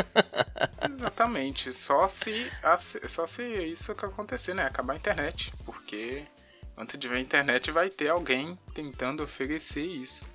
[0.92, 1.72] Exatamente.
[1.72, 2.52] Só se,
[3.08, 4.66] só se isso que acontecer, né?
[4.66, 5.54] Acabar a internet.
[5.64, 6.26] Porque
[6.78, 10.30] Quando tiver internet, vai ter alguém tentando oferecer isso.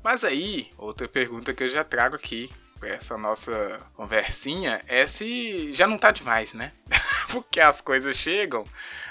[0.00, 5.72] Mas aí, outra pergunta que eu já trago aqui, pra essa nossa conversinha é se
[5.72, 6.70] já não tá demais, né?
[7.32, 8.62] Porque as coisas chegam,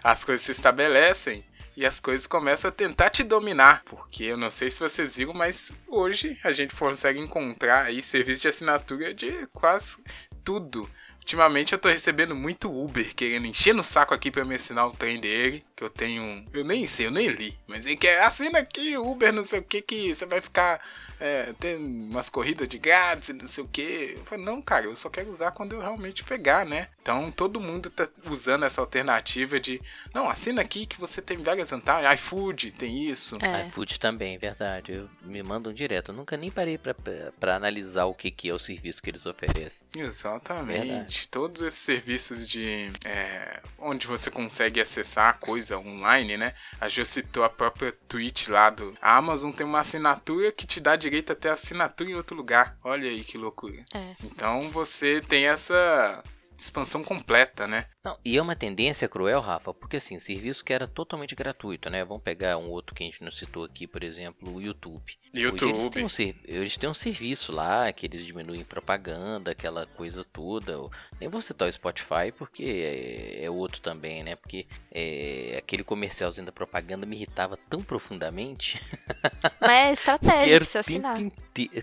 [0.02, 1.43] as coisas se estabelecem
[1.76, 3.84] e as coisas começam a tentar te dominar.
[3.84, 8.43] Porque eu não sei se vocês viram, mas hoje a gente consegue encontrar aí serviço
[8.43, 10.02] de assinatura de quase
[10.42, 10.90] tudo.
[11.17, 14.92] Ultimamente eu tô recebendo muito Uber querendo encher no saco aqui pra me assinar o
[14.92, 15.67] trem dele.
[15.78, 16.44] Que eu tenho.
[16.52, 17.56] Eu nem sei, eu nem li.
[17.67, 20.82] Mas ele quer assina aqui, Uber, não sei o que, que você vai ficar.
[21.19, 24.15] É, tem umas corridas de grátis, não sei o que.
[24.17, 26.88] Eu falei, não, cara, eu só quero usar quando eu realmente pegar, né?
[27.02, 29.80] Então todo mundo tá usando essa alternativa de.
[30.13, 32.19] Não, assina aqui que você tem várias vantagens.
[32.19, 33.36] iFood tem isso.
[33.40, 33.67] É.
[33.67, 34.94] iFood também, verdade.
[34.94, 36.12] Eu, me mandam direto.
[36.12, 39.12] Eu nunca nem parei pra, pra, pra analisar o que, que é o serviço que
[39.12, 39.88] eles oferecem.
[39.96, 40.88] Exatamente.
[40.88, 41.28] Verdade.
[41.30, 42.92] Todos esses serviços de.
[43.06, 45.34] é, onde você consegue acessar a
[45.68, 46.54] coisa online, né?
[46.80, 48.94] A Jo citou a própria tweet lá do.
[49.02, 52.78] A Amazon tem uma assinatura que te dá direito até assinatura em outro lugar.
[52.84, 53.84] Olha aí que loucura.
[53.94, 54.15] É.
[54.24, 56.24] Então você tem essa
[56.58, 57.85] expansão completa, né?
[58.03, 62.03] Não, e é uma tendência cruel, Rafa, porque assim, serviço que era totalmente gratuito, né?
[62.03, 65.03] Vamos pegar um outro que a gente não citou aqui, por exemplo, o YouTube.
[65.35, 65.91] Hoje Eles YouTube.
[65.91, 70.71] têm, um, eles têm um serviço lá que eles diminuem propaganda, aquela coisa toda.
[70.71, 74.35] Eu Nem vou citar o Spotify porque é, é outro também, né?
[74.35, 78.81] Porque é, aquele comercialzinho da propaganda me irritava tão profundamente.
[79.62, 81.17] Mas é estratégia tempo assinar.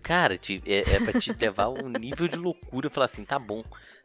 [0.02, 0.34] Cara,
[0.66, 2.90] é, é pra te levar a um nível de loucura.
[2.90, 3.62] Falar assim, tá bom.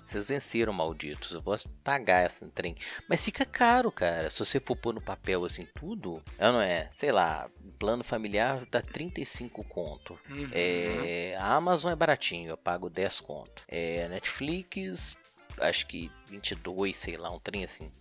[0.10, 1.32] Vocês venceram, malditos.
[1.32, 2.76] Eu posso pagar esse trem.
[3.07, 4.30] Mas fica caro, cara.
[4.30, 6.89] Se você for pôr no papel assim tudo, é, não é?
[6.91, 10.20] Sei lá, plano familiar dá 35 conto.
[10.30, 10.49] Uhum.
[10.51, 13.64] É, a Amazon é baratinho, eu pago 10 conto.
[13.68, 15.16] É, Netflix,
[15.60, 17.91] acho que 22, sei lá, um trem assim.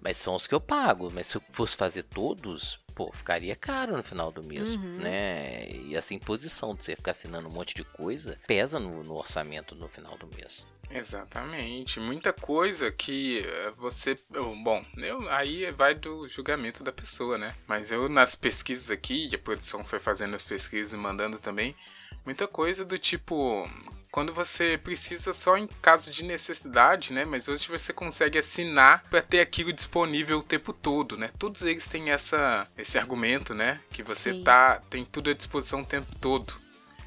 [0.00, 1.10] Mas são os que eu pago.
[1.12, 4.98] Mas se eu fosse fazer todos, pô, ficaria caro no final do mês, Uhum.
[4.98, 5.68] né?
[5.70, 9.74] E essa imposição de você ficar assinando um monte de coisa pesa no, no orçamento
[9.74, 10.66] no final do mês.
[10.90, 12.00] Exatamente.
[12.00, 14.18] Muita coisa que eh, você.
[14.62, 17.54] Bom, eu, aí vai do julgamento da pessoa, né?
[17.66, 21.74] Mas eu, nas pesquisas aqui, e a produção foi fazendo as pesquisas e mandando também,
[22.24, 23.68] muita coisa do tipo.
[24.10, 27.24] Quando você precisa só em caso de necessidade, né?
[27.24, 31.30] Mas hoje você consegue assinar para ter aquilo disponível o tempo todo, né?
[31.38, 33.80] Todos eles têm essa, esse argumento, né?
[33.90, 34.42] Que você Sim.
[34.42, 36.54] tá tem tudo à disposição o tempo todo.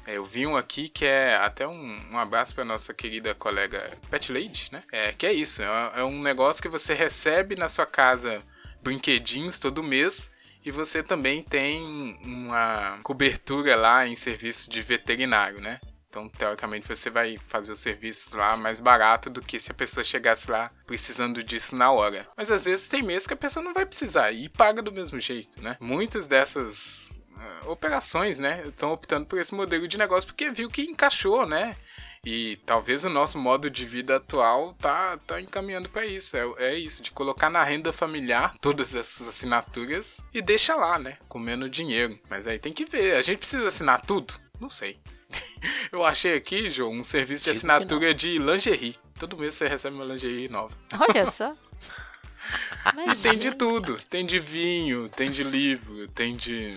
[0.06, 3.96] É, eu vi um aqui que é até um, um abraço para nossa querida colega
[4.10, 4.82] Pet Lady, né?
[4.90, 8.42] É, que é isso, é, é um negócio que você recebe na sua casa
[8.82, 10.30] brinquedinhos todo mês
[10.64, 15.80] e você também tem uma cobertura lá em serviço de veterinário, né?
[16.12, 20.04] Então, teoricamente, você vai fazer os serviços lá mais barato do que se a pessoa
[20.04, 22.28] chegasse lá precisando disso na hora.
[22.36, 25.18] Mas às vezes tem mês que a pessoa não vai precisar e paga do mesmo
[25.18, 25.78] jeito, né?
[25.80, 30.82] Muitas dessas ah, operações, né, estão optando por esse modelo de negócio porque viu que
[30.82, 31.74] encaixou, né?
[32.26, 36.36] E talvez o nosso modo de vida atual tá, tá encaminhando para isso.
[36.36, 41.16] É, é isso, de colocar na renda familiar todas essas assinaturas e deixa lá, né?
[41.26, 42.20] Comendo dinheiro.
[42.28, 43.16] Mas aí tem que ver.
[43.16, 44.34] A gente precisa assinar tudo?
[44.60, 45.00] Não sei.
[45.92, 48.96] Eu achei aqui, João, um serviço de assinatura de lingerie.
[49.18, 50.74] Todo mês você recebe uma lingerie nova.
[50.98, 51.54] Olha só.
[52.94, 53.96] Mas, tem de gente, tudo.
[54.10, 56.76] Tem de vinho, tem de livro, tem de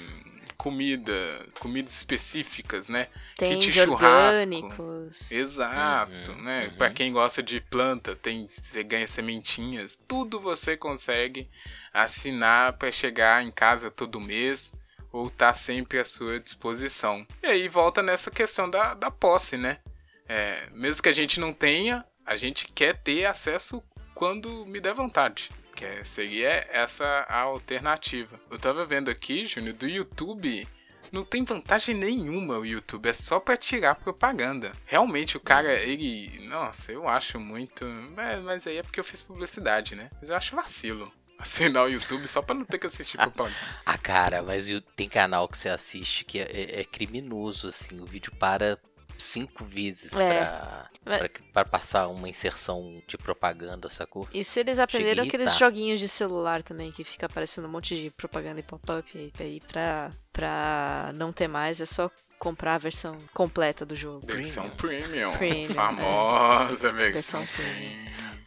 [0.58, 1.14] comida,
[1.60, 3.08] comidas específicas, né?
[3.38, 4.40] Tem kit de churrasco.
[4.42, 5.32] orgânicos.
[5.32, 6.68] Exato, Uhum, né?
[6.68, 6.78] uhum.
[6.78, 11.48] Pra quem gosta de planta, tem você ganha sementinhas, tudo você consegue
[11.94, 14.74] assinar pra chegar em casa todo mês
[15.16, 17.26] ou tá sempre à sua disposição.
[17.42, 19.80] E aí volta nessa questão da, da posse, né?
[20.28, 23.82] É, mesmo que a gente não tenha, a gente quer ter acesso
[24.14, 25.50] quando me der vontade.
[25.74, 28.40] Que é- seria essa a alternativa.
[28.52, 30.68] Eu tava vendo aqui, Júnior, do YouTube.
[31.12, 34.74] Não tem vantagem nenhuma o YouTube, é só pra tirar propaganda.
[34.86, 36.46] Realmente o cara, ele.
[36.48, 37.86] Nossa, eu acho muito.
[38.16, 40.10] Mas, mas aí é porque eu fiz publicidade, né?
[40.20, 41.10] Mas eu acho vacilo.
[41.38, 43.56] Assinar o YouTube só pra não ter que assistir propaganda.
[43.86, 48.00] Ah, cara, mas tem canal que você assiste que é, é- é criminoso, assim.
[48.00, 48.78] O vídeo para
[49.18, 50.18] cinco vezes É.
[50.40, 54.28] pra, Mas- pra, pra passar uma inserção de propaganda, sacou?
[54.34, 58.60] Isso eles aprenderam aqueles joguinhos de celular também, que fica aparecendo um monte de propaganda
[58.60, 62.10] e pop-up aí pra, pra não ter mais, é só
[62.40, 64.26] comprar a versão completa do jogo.
[64.28, 65.32] Versão premium.
[65.38, 68.06] Premium, famosa versão, Versão premium.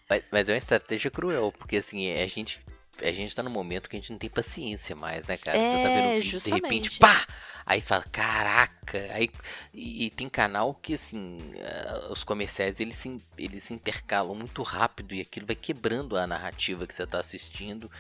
[0.09, 2.61] Mas, mas é uma estratégia cruel, porque assim, a gente.
[3.03, 5.57] A gente tá num momento que a gente não tem paciência mais, né, cara?
[5.59, 6.99] Você tá É, vendo um vídeo, de repente, justamente.
[6.99, 7.27] pá!
[7.65, 8.99] Aí fala, caraca!
[9.13, 9.31] Aí,
[9.75, 14.63] e, e tem canal que, assim, ah, os comerciais, eles se, eles se intercalam muito
[14.63, 17.91] rápido e aquilo vai quebrando a narrativa que você tá assistindo.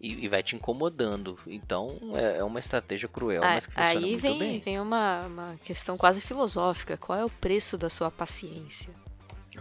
[0.00, 1.38] e, e vai te incomodando.
[1.46, 4.58] Então é, é uma estratégia cruel, mas que funciona Aí muito vem, bem.
[4.60, 6.96] vem uma, uma questão quase filosófica.
[6.96, 8.94] Qual é o preço da sua paciência?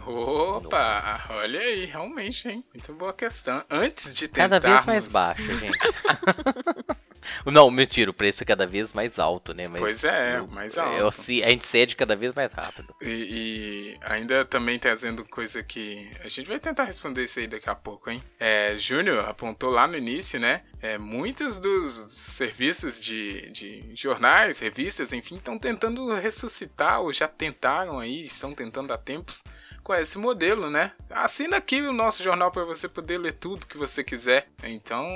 [0.06, 2.64] Opa, olha aí, realmente, hein?
[2.74, 3.64] Muito boa questão.
[3.70, 4.60] Antes de tentar.
[4.60, 5.78] Cada vez mais baixo, gente.
[7.46, 9.68] Não, mentira, o preço é cada vez mais alto, né?
[9.68, 11.06] Mas Pois é, o- mais é, alto.
[11.06, 12.96] osci- a gente cede cada vez mais rápido.
[13.02, 16.10] E, e ainda também trazendo coisa que.
[16.24, 18.24] A gente vai tentar responder isso aí daqui a pouco, hein?
[18.40, 20.62] É, Júnior apontou lá no início, né?
[20.82, 28.00] É, muitos dos serviços de, de jornais, revistas, enfim, estão tentando ressuscitar, ou já tentaram
[28.00, 29.44] aí, estão tentando há tempos,
[29.84, 30.92] com esse modelo, né?
[31.10, 34.48] Assina aqui o nosso jornal para você poder ler tudo que você quiser.
[34.64, 35.08] Então.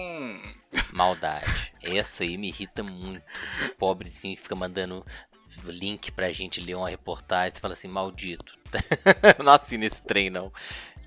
[0.92, 1.74] Maldade.
[1.82, 3.24] Essa aí me irrita muito.
[3.68, 5.06] O pobrezinho que fica mandando
[5.66, 7.56] link pra gente ler uma reportagem.
[7.56, 8.58] Você fala assim, maldito.
[9.44, 10.52] Não assino esse trem, não.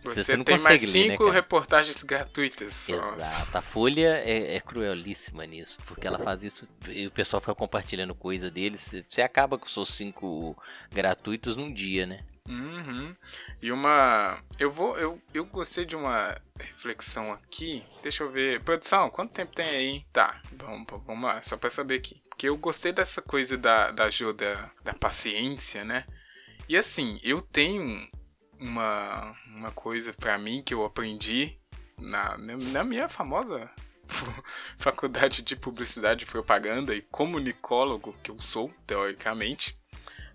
[0.05, 1.35] Você, Você não tem mais consegue ler, né, cinco cara?
[1.35, 2.89] reportagens gratuitas.
[2.89, 3.59] Exato.
[3.59, 8.15] A Folha é, é cruelíssima nisso, porque ela faz isso e o pessoal fica compartilhando
[8.15, 8.95] coisa deles.
[9.11, 10.57] Você acaba com os seus cinco
[10.93, 12.21] gratuitos num dia, né?
[12.49, 13.15] Uhum.
[13.61, 14.43] E uma.
[14.59, 14.97] Eu vou.
[14.99, 17.85] Eu, eu gostei de uma reflexão aqui.
[18.03, 18.63] Deixa eu ver.
[18.63, 20.07] Produção, quanto tempo tem aí?
[20.13, 22.23] Tá, vamos, vamos lá, só pra saber aqui.
[22.29, 26.05] Porque eu gostei dessa coisa da, da ajuda, da paciência, né?
[26.69, 28.09] E assim, eu tenho
[28.61, 31.59] uma, uma coisa pra mim que eu aprendi
[31.99, 33.71] na, na minha famosa
[34.79, 39.79] faculdade de publicidade propaganda e comunicólogo que eu sou, teoricamente.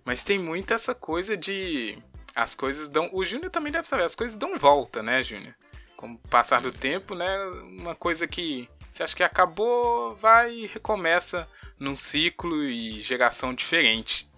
[0.05, 1.97] Mas tem muito essa coisa de.
[2.35, 3.09] As coisas dão.
[3.11, 5.53] O Júnior também deve saber, as coisas dão volta, né, Júnior?
[5.95, 7.37] Com o passar do tempo, né?
[7.79, 11.47] Uma coisa que você acha que acabou, vai e recomeça
[11.79, 14.29] num ciclo e geração diferente.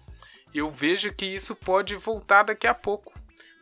[0.54, 3.12] Eu vejo que isso pode voltar daqui a pouco.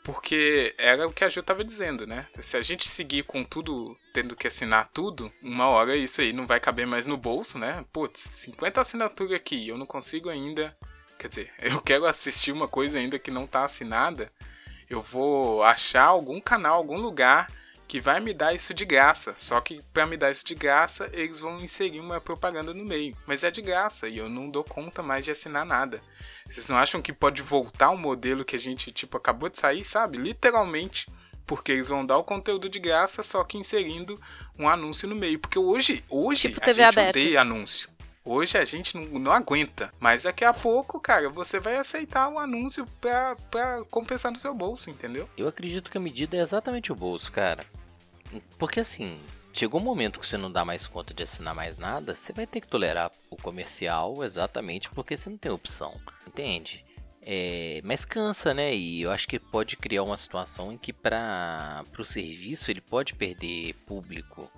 [0.05, 2.27] Porque era o que a Ju tava dizendo, né?
[2.41, 6.45] Se a gente seguir com tudo, tendo que assinar tudo, uma hora isso aí não
[6.45, 7.85] vai caber mais no bolso, né?
[7.93, 10.77] Putz, 50 assinaturas aqui, eu não consigo ainda
[11.23, 14.31] Quer dizer, eu quero assistir uma coisa ainda que não tá assinada.
[14.91, 17.49] Eu vou achar algum canal, algum lugar
[17.87, 19.33] que vai me dar isso de graça.
[19.37, 23.17] Só que para me dar isso de graça, eles vão inserir uma propaganda no meio.
[23.25, 26.03] Mas é de graça e eu não dou conta mais de assinar nada.
[26.51, 29.85] Vocês não acham que pode voltar um modelo que a gente tipo acabou de sair,
[29.85, 30.19] sabe?
[30.19, 31.07] Literalmente,
[31.47, 34.21] porque eles vão dar o conteúdo de graça, só que inserindo
[34.59, 35.39] um anúncio no meio.
[35.39, 37.19] Porque hoje, hoje Tipo a gente aberta.
[37.19, 37.89] odeia anúncio.
[38.25, 39.93] Hoje a gente não, não aguenta.
[39.99, 44.55] Mas daqui a pouco, cara, você vai aceitar o anúncio pra, pra compensar no seu
[44.55, 45.29] bolso, entendeu?
[45.37, 47.67] Eu acredito que a medida é exatamente o bolso, cara.
[48.59, 49.19] Porque assim,
[49.53, 52.47] chegou um momento que você não dá mais conta de assinar mais nada, você vai
[52.47, 56.85] ter que tolerar o comercial exatamente porque você não tem opção, entende?
[57.25, 58.75] É, mas cansa, né?
[58.75, 63.15] E eu acho que pode criar uma situação em que para o serviço ele pode
[63.15, 64.51] perder público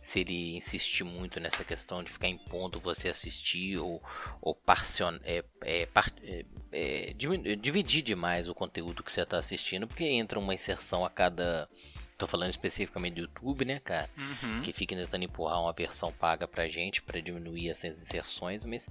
[0.00, 4.02] se ele insistir muito nessa questão de ficar impondo você assistir ou,
[4.40, 7.14] ou parcion, é, é, par- é, é,
[7.60, 11.68] dividir demais o conteúdo que você está assistindo, porque entra uma inserção a cada.
[12.16, 14.08] Tô falando especificamente do YouTube, né, cara?
[14.16, 14.60] Uhum.
[14.60, 18.86] Que fica tentando empurrar uma versão paga pra gente para diminuir essas inserções, mas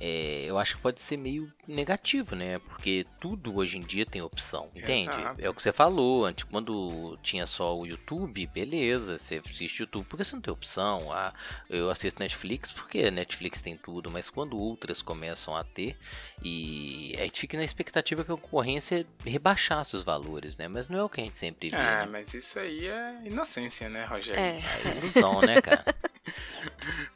[0.00, 2.58] é, eu acho que pode ser meio negativo, né?
[2.60, 5.10] Porque tudo hoje em dia tem opção, entende?
[5.10, 5.40] Exato.
[5.40, 10.06] É o que você falou, antes, quando tinha só o YouTube, beleza, você assiste YouTube
[10.08, 11.12] porque você não tem opção.
[11.12, 11.34] Ah,
[11.68, 15.96] eu assisto Netflix porque a Netflix tem tudo, mas quando outras começam a ter,
[16.42, 20.68] e a gente fica na expectativa que a concorrência rebaixasse os valores, né?
[20.68, 21.76] Mas não é o que a gente sempre vê.
[21.76, 22.08] Ah, né?
[22.12, 24.40] mas isso aí é inocência, né, Rogério?
[24.40, 24.60] É.
[24.84, 25.84] É ilusão, né, cara?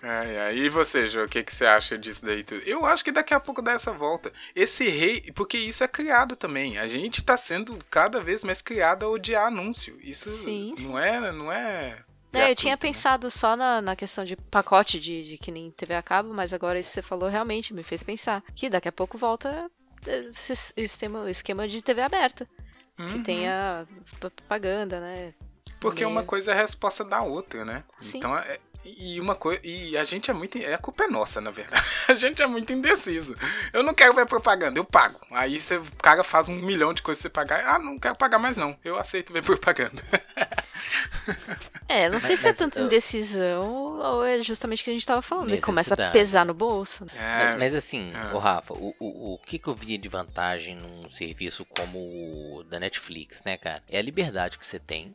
[0.02, 0.58] Ai, ai.
[0.58, 2.62] E você, Jô, o que, que você acha disso daí tudo?
[2.72, 4.32] Eu acho que daqui a pouco dá essa volta.
[4.54, 6.78] Esse rei, porque isso é criado também.
[6.78, 9.98] A gente tá sendo cada vez mais criado a odiar anúncio.
[10.02, 10.88] Isso Sim, sim.
[10.88, 11.98] não é, não é.
[12.32, 12.76] É, eu tinha né?
[12.78, 16.54] pensado só na, na questão de pacote de, de que nem TV a cabo, mas
[16.54, 18.42] agora isso que você falou realmente me fez pensar.
[18.54, 19.70] Que daqui a pouco volta
[20.06, 22.48] eh, esse esquema, esquema de TV aberta.
[22.96, 23.22] Que Uhum.
[23.22, 23.86] tenha
[24.20, 25.34] p- propaganda, né?
[25.80, 27.82] Porque uma coisa é a resposta da outra, né?
[28.00, 28.18] Sim.
[28.18, 31.40] Então, é, e uma coisa, e a gente é muito, é a culpa é nossa,
[31.40, 31.82] na verdade.
[32.08, 33.36] A gente é muito indeciso.
[33.72, 35.20] Eu não quero ver propaganda, eu pago.
[35.30, 37.74] Aí você, o cara faz um milhão de coisas pra você pagar.
[37.74, 38.76] Ah, não quero pagar mais não.
[38.84, 40.02] Eu aceito ver propaganda.
[41.88, 44.92] É, não sei Mas- se é tanta eu- indecisão ou é justamente o que a
[44.94, 45.54] gente tava falando.
[45.54, 47.04] E começa a pesar no bolso.
[47.04, 47.12] né?
[47.16, 48.34] É, Mas, mas assim, Ah.
[48.34, 52.64] ô Rafa, o, o, o que, que eu via de vantagem num serviço como o
[52.64, 53.82] da Netflix, né, cara?
[53.88, 55.12] É a liberdade que você tem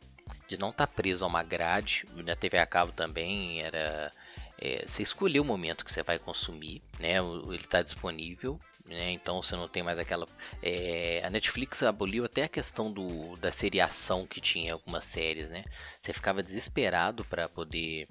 [0.48, 2.04] de não estar preso a uma grade.
[2.16, 4.10] Na TV a cabo também era.
[4.58, 7.18] é, você escolher o momento que você vai consumir, né?
[7.18, 8.58] Ele está disponível.
[8.86, 10.26] Né, então você não tem mais aquela.
[10.62, 15.62] é, a Netflix aboliu até a questão do, da seriação que tinha algumas séries, né?
[16.02, 18.08] Você ficava desesperado para poder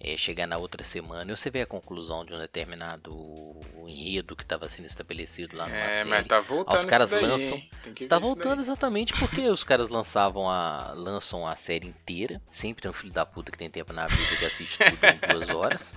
[0.00, 4.42] é, chegar na outra semana e você vê a conclusão de um determinado enredo que
[4.44, 6.08] estava sendo estabelecido lá numa É, série.
[6.10, 7.62] mas tá voltando Os caras isso daí, lançam-
[8.08, 12.40] Tá voltando exatamente porque os caras lançavam a, lançam a série inteira.
[12.50, 15.32] Sempre tem um filho da puta que tem tempo na vida que assiste tudo em
[15.32, 15.96] duas horas.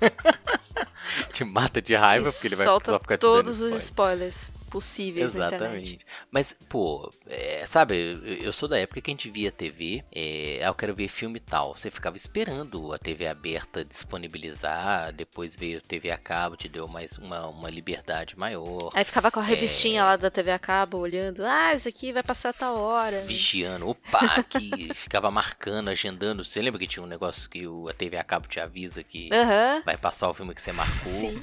[1.32, 4.28] Te mata de raiva E porque ele vai solta só ficar todos os spoiler.
[4.28, 5.34] spoilers possíveis.
[5.34, 6.06] Exatamente.
[6.30, 10.60] Mas, pô, é, sabe, eu, eu sou da época que a gente via TV, é,
[10.64, 11.76] ah, eu quero ver filme tal.
[11.76, 17.18] Você ficava esperando a TV aberta disponibilizar, depois veio TV a cabo, te deu mais
[17.18, 18.90] uma, uma liberdade maior.
[18.94, 19.46] Aí ficava com a É.
[19.46, 23.20] revistinha lá da TV a cabo, olhando, ah, isso aqui vai passar a tal hora.
[23.22, 26.44] Vigiando, opa, aqui, ficava marcando, agendando.
[26.44, 29.82] Você lembra que tinha um negócio que a TV a cabo te avisa que Aham,
[29.84, 31.12] vai passar o filme que você marcou?
[31.12, 31.42] sim.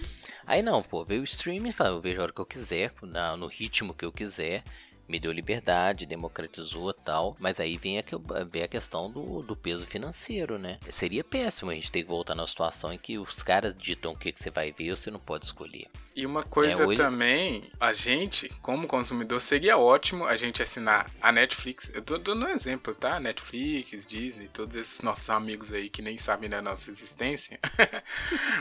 [0.50, 3.46] Aí não, pô, veio o streaming, eu vejo a hora que eu quiser, na- no
[3.46, 4.64] ritmo que eu quiser,
[5.08, 8.04] me deu liberdade, democratizou tal, mas aí vem a,
[8.52, 10.80] vem a questão do, do peso financeiro, né?
[10.90, 14.18] Seria péssimo a gente ter que voltar numa situação em que os caras ditam o
[14.18, 15.88] que, que você vai ver e você não pode escolher.
[16.16, 20.62] E uma coisa É, ou ele- também, a gente, como consumidor, seria ótimo a gente
[20.62, 21.92] assinar a Netflix.
[21.94, 23.20] Eu tô dando um exemplo, tá?
[23.20, 27.60] Netflix, Disney, todos esses nossos amigos aí que nem sabem da nossa existência.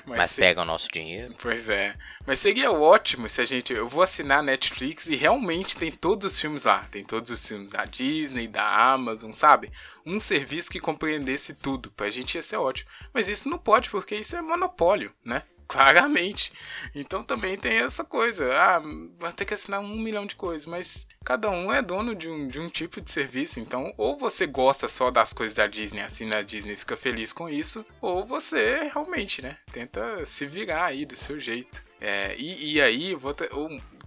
[0.07, 1.35] Mas, se- pegam o nosso dinheiro.
[1.41, 1.97] Pois é.
[2.27, 3.73] Mas seria ótimo se a gente.
[3.73, 6.85] Eu vou assinar a Netflix e realmente tem todos os filmes lá.
[6.91, 9.71] Tem todos os filmes da Disney, da Amazon, sabe?
[10.05, 11.91] Um serviço que compreendesse tudo.
[11.93, 12.91] Pra gente ia ser ótimo.
[13.13, 15.43] Mas isso não pode, porque isso é monopólio, né?
[15.69, 16.51] Claramente.
[16.95, 18.51] Então também tem essa coisa.
[18.55, 18.83] Ah,
[19.19, 20.67] vai ter que assinar um milhão de coisas.
[20.67, 23.61] Mas cada um é dono de um, de um tipo de serviço.
[23.61, 27.49] Então, ou você gosta só das coisas da Disney, assina a Disney fica feliz com
[27.49, 27.85] isso.
[28.01, 29.59] Ou você realmente, né?
[29.71, 31.85] Tenta se virar aí do seu jeito.
[32.01, 33.51] É, e, e aí, ter-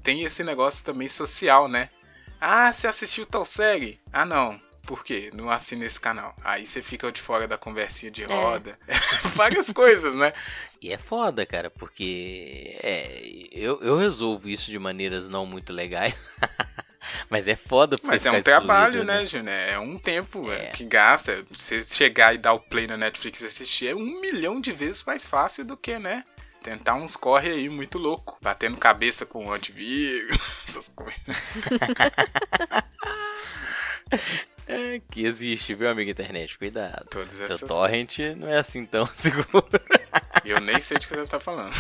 [0.02, 1.90] tem esse negócio também social, né?
[2.40, 4.00] Ah, você assistiu tal série?
[4.12, 4.60] Ah, não.
[4.84, 5.30] Por quê?
[5.34, 6.36] Não assina esse canal.
[6.44, 8.78] Aí você fica de fora da conversinha de roda.
[9.36, 10.34] Várias coisas, né?
[10.82, 13.22] E é foda, cara, porque é,
[13.52, 16.16] eu, eu resolvo isso de maneiras não muito legais.
[17.30, 19.56] Mas é foda pra Mas é um trabalho, excluído, né, Júnior?
[19.56, 20.66] É um tempo é, É.
[20.68, 21.44] que gasta.
[21.52, 25.04] Você chegar e dar o play na Netflix e assistir é um milhão de vezes
[25.04, 26.24] mais fácil do que, né?
[26.64, 28.38] Tentar uns corre aí muito louco.
[28.42, 31.20] Batendo cabeça com o antivírus, essas coisas.
[34.74, 36.58] É, que existe, viu, amigo internet?
[36.58, 37.06] Cuidado.
[37.10, 39.68] Todas Seu essas torrent não é assim tão seguro.
[40.46, 41.74] Eu nem sei de que você tá falando.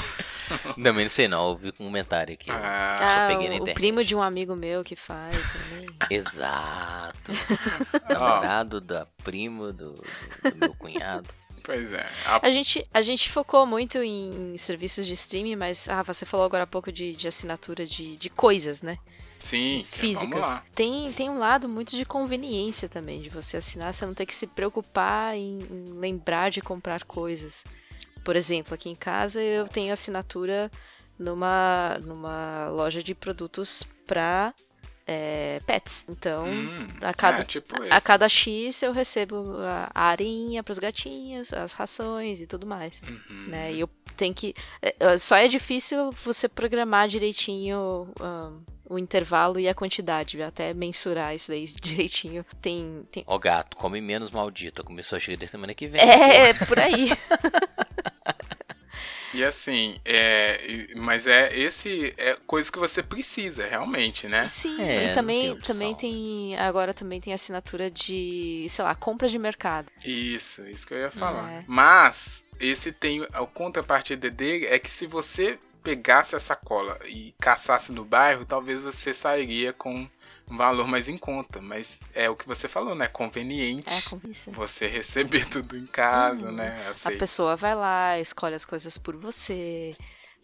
[0.84, 2.52] Também não sei não, ouvi um comentário aqui.
[2.52, 5.88] Ah, Ah, peguei na o, o primo de um amigo meu que faz também.
[6.10, 7.32] Exato.
[8.10, 11.30] Namorado da prima do, do- do meu cunhado.
[11.64, 12.06] pois é.
[12.26, 16.46] A- A gente, a gente focou muito em, serviços de streaming, mas ah, você falou
[16.46, 18.98] agora há pouco de, de assinatura de, de coisas, né?
[19.44, 20.30] Sim, Físicas.
[20.30, 20.64] vamos lá.
[20.76, 24.36] Tem, tem um lado muito de conveniência também, de você assinar, você não ter que
[24.36, 27.64] se preocupar em, em lembrar de comprar coisas.
[28.24, 30.70] Por exemplo, aqui em casa eu tenho assinatura
[31.18, 34.54] numa, numa loja de produtos para
[35.66, 36.06] pets.
[36.08, 38.06] Então, Hum, a cada é, tipo A esse.
[38.06, 43.48] cada X eu recebo a a areinha pros gatinhos, as rações e tudo mais, Uhum.
[43.48, 43.74] né?
[43.74, 44.54] E eu tenho que...
[44.82, 48.60] é, é, Só é difícil você programar direitinho ahn,
[48.92, 52.46] o intervalo e a quantidade, até mensurar isso daí direitinho.
[52.62, 53.08] Tem...
[53.10, 53.24] tem...
[53.26, 54.84] Ó gato, come menos maldito.
[54.84, 56.02] Começou a chegar da semana que vem.
[56.02, 57.10] É, por aí.
[59.34, 64.46] E assim, é, mas é esse é coisa que você precisa realmente, né?
[64.50, 66.58] Sim, É, e também, tem também tem...
[66.58, 69.89] Agora também tem assinatura de, sei lá, compra de mercado.
[70.04, 71.50] Isso, isso que eu ia falar.
[71.50, 71.64] É.
[71.66, 77.92] Mas esse tem a contrapartida dele é que se você pegasse a sacola e caçasse
[77.92, 80.08] no bairro, talvez você sairia com
[80.50, 81.62] um valor mais em conta.
[81.62, 83.08] Mas é o que você falou, né?
[83.08, 83.88] Conveniente.
[83.90, 84.52] É.
[84.52, 86.54] Você receber tudo em casa, Uhum.
[86.54, 86.84] né?
[86.88, 87.18] A Aceito.
[87.20, 89.96] pessoa vai lá, escolhe as coisas por você,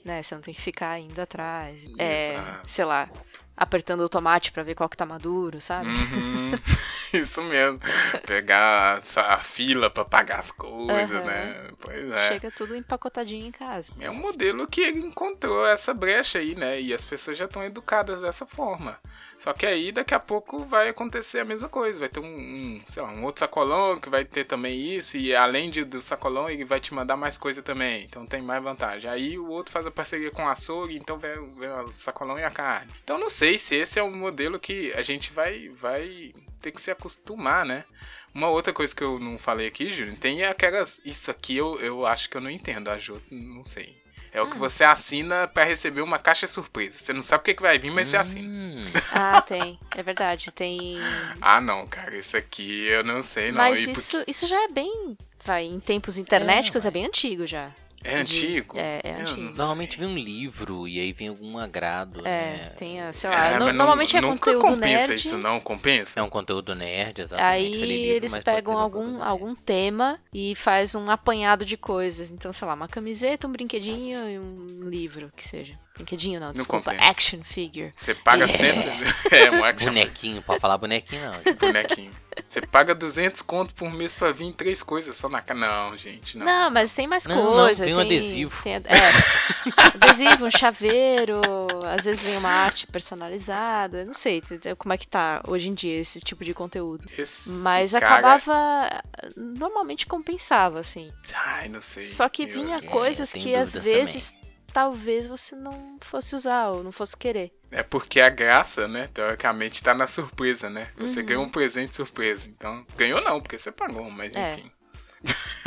[0.03, 0.23] né?
[0.23, 1.85] Você não tem que ficar indo atrás.
[1.97, 2.69] É, Exato.
[2.69, 3.09] sei lá,
[3.57, 5.89] apertando o tomate pra ver qual que tá maduro, sabe?
[5.89, 6.51] Uhum,
[7.11, 7.79] Isso mesmo.
[8.25, 11.25] Pegar a, fila pra pagar as coisas, Aham.
[11.25, 11.71] né?
[11.79, 12.27] Pois é.
[12.27, 13.91] Chega tudo empacotadinho em casa.
[13.99, 16.79] É um modelo que ele encontrou essa brecha aí, né?
[16.79, 18.99] E as pessoas já estão educadas dessa forma.
[19.37, 21.99] Só que aí daqui a pouco vai acontecer a mesma coisa.
[21.99, 25.17] Vai ter um, um, sei lá, um outro sacolão que vai ter também isso.
[25.17, 28.03] E além de, do sacolão, ele vai te mandar mais coisa também.
[28.03, 29.09] Então tem mais vantagem.
[29.09, 32.43] Aí o outro faz a parceria com o açougue, então vem, vem o sacolão e
[32.43, 32.91] a carne.
[33.03, 36.81] Então não sei se esse é um modelo que a gente vai, vai ter que
[36.81, 37.85] se acostumar, né?
[38.33, 40.99] Uma outra coisa que eu não falei aqui, Júnior, tem aquelas.
[41.05, 43.95] Isso aqui eu, eu acho que eu não entendo, a Jô, não sei.
[44.31, 46.99] É o que você assina pra receber uma caixa surpresa.
[46.99, 48.47] Você não sabe o que, que vai vir, mas você assina.
[48.47, 49.79] Hum, Ah, tem.
[49.95, 50.97] É verdade, tem.
[51.41, 53.57] Ah, não, cara, isso aqui eu não sei, não.
[53.57, 57.05] Mas E por- isso, isso já é bem vai, em tempos internéticos é, é bem
[57.05, 57.71] antigo já.
[58.03, 58.73] É antigo?
[58.73, 59.53] De, é, é antigo.
[59.57, 62.25] Normalmente vem um livro e aí vem algum agrado.
[62.25, 62.73] É, né?
[62.77, 63.47] tem, sei lá.
[63.47, 65.15] É, no, normalmente é conteúdo compensa nerd.
[65.15, 66.19] isso, não compensa?
[66.19, 67.53] É um conteúdo nerd, exatamente.
[67.53, 72.31] Aí livro, eles pegam algum, algum tema e faz um apanhado de coisas.
[72.31, 75.73] Então, sei lá, uma camiseta, um brinquedinho e um livro, que seja.
[75.95, 76.93] Brinquedinho não, desculpa.
[76.93, 77.91] Não action figure.
[77.95, 78.47] Você paga é.
[78.47, 78.87] cento...
[79.33, 81.55] é, um action Bonequinho, pode falar bonequinho não.
[81.55, 82.11] Bonequinho.
[82.47, 85.59] Você paga 200 conto por mês pra vir três coisas só na cara.
[85.59, 86.45] Não, gente, não.
[86.45, 87.83] Não, mas tem mais não, coisa.
[87.83, 88.63] Não, tem um adesivo.
[88.63, 88.81] Tem, é,
[89.93, 91.41] adesivo, um chaveiro,
[91.85, 94.05] às vezes vem uma arte personalizada.
[94.05, 94.41] Não sei
[94.77, 97.09] como é que tá hoje em dia esse tipo de conteúdo.
[97.17, 98.07] Esse mas cara...
[98.07, 99.03] acabava.
[99.35, 101.11] Normalmente compensava, assim.
[101.33, 102.03] Ai, não sei.
[102.03, 104.31] Só que vinha é, coisas que às vezes.
[104.31, 107.51] Também talvez você não fosse usar ou não fosse querer.
[107.71, 110.87] É porque a graça, né, teoricamente, tá na surpresa, né?
[110.97, 111.25] Você Uhum.
[111.25, 112.45] ganhou um presente surpresa.
[112.47, 114.53] Então, ganhou não, porque você pagou, mas É.
[114.53, 114.71] enfim.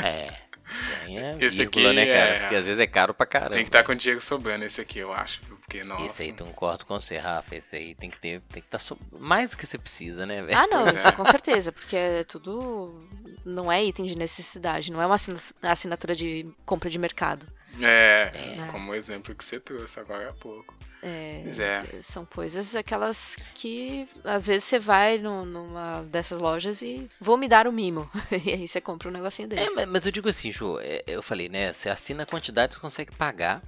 [0.02, 0.32] É.
[1.04, 2.30] Ganha Esse vírgula, aqui né, cara?
[2.30, 3.50] é- Porque às vezes é caro pra caramba.
[3.54, 5.40] Tem que estar com dinheiro sobrando esse aqui, eu acho.
[5.70, 6.04] Porque, nossa.
[6.06, 7.54] Esse aí, concordo com você, Rafa.
[7.54, 8.98] Esse aí tem que ter, tem que estar so...
[9.12, 10.58] mais do que você precisa, né, velho?
[10.58, 11.12] Ah, não, Pois isso é.
[11.12, 13.08] com certeza, porque é tudo.
[13.44, 17.46] Não é item de necessidade, não é uma assina- assinatura de compra de mercado.
[17.80, 18.66] É, É.
[18.72, 20.74] como o exemplo que você trouxe agora há pouco.
[21.02, 22.02] É, é.
[22.02, 27.48] São coisas aquelas que às vezes você vai no- numa dessas lojas e vou me
[27.48, 28.10] dar o mimo.
[28.44, 29.62] e aí você compra um negocinho desse.
[29.62, 31.72] É, mas, mas eu digo assim, Ju, é, eu falei, né?
[31.72, 33.62] Você assina a quantidade que você consegue pagar.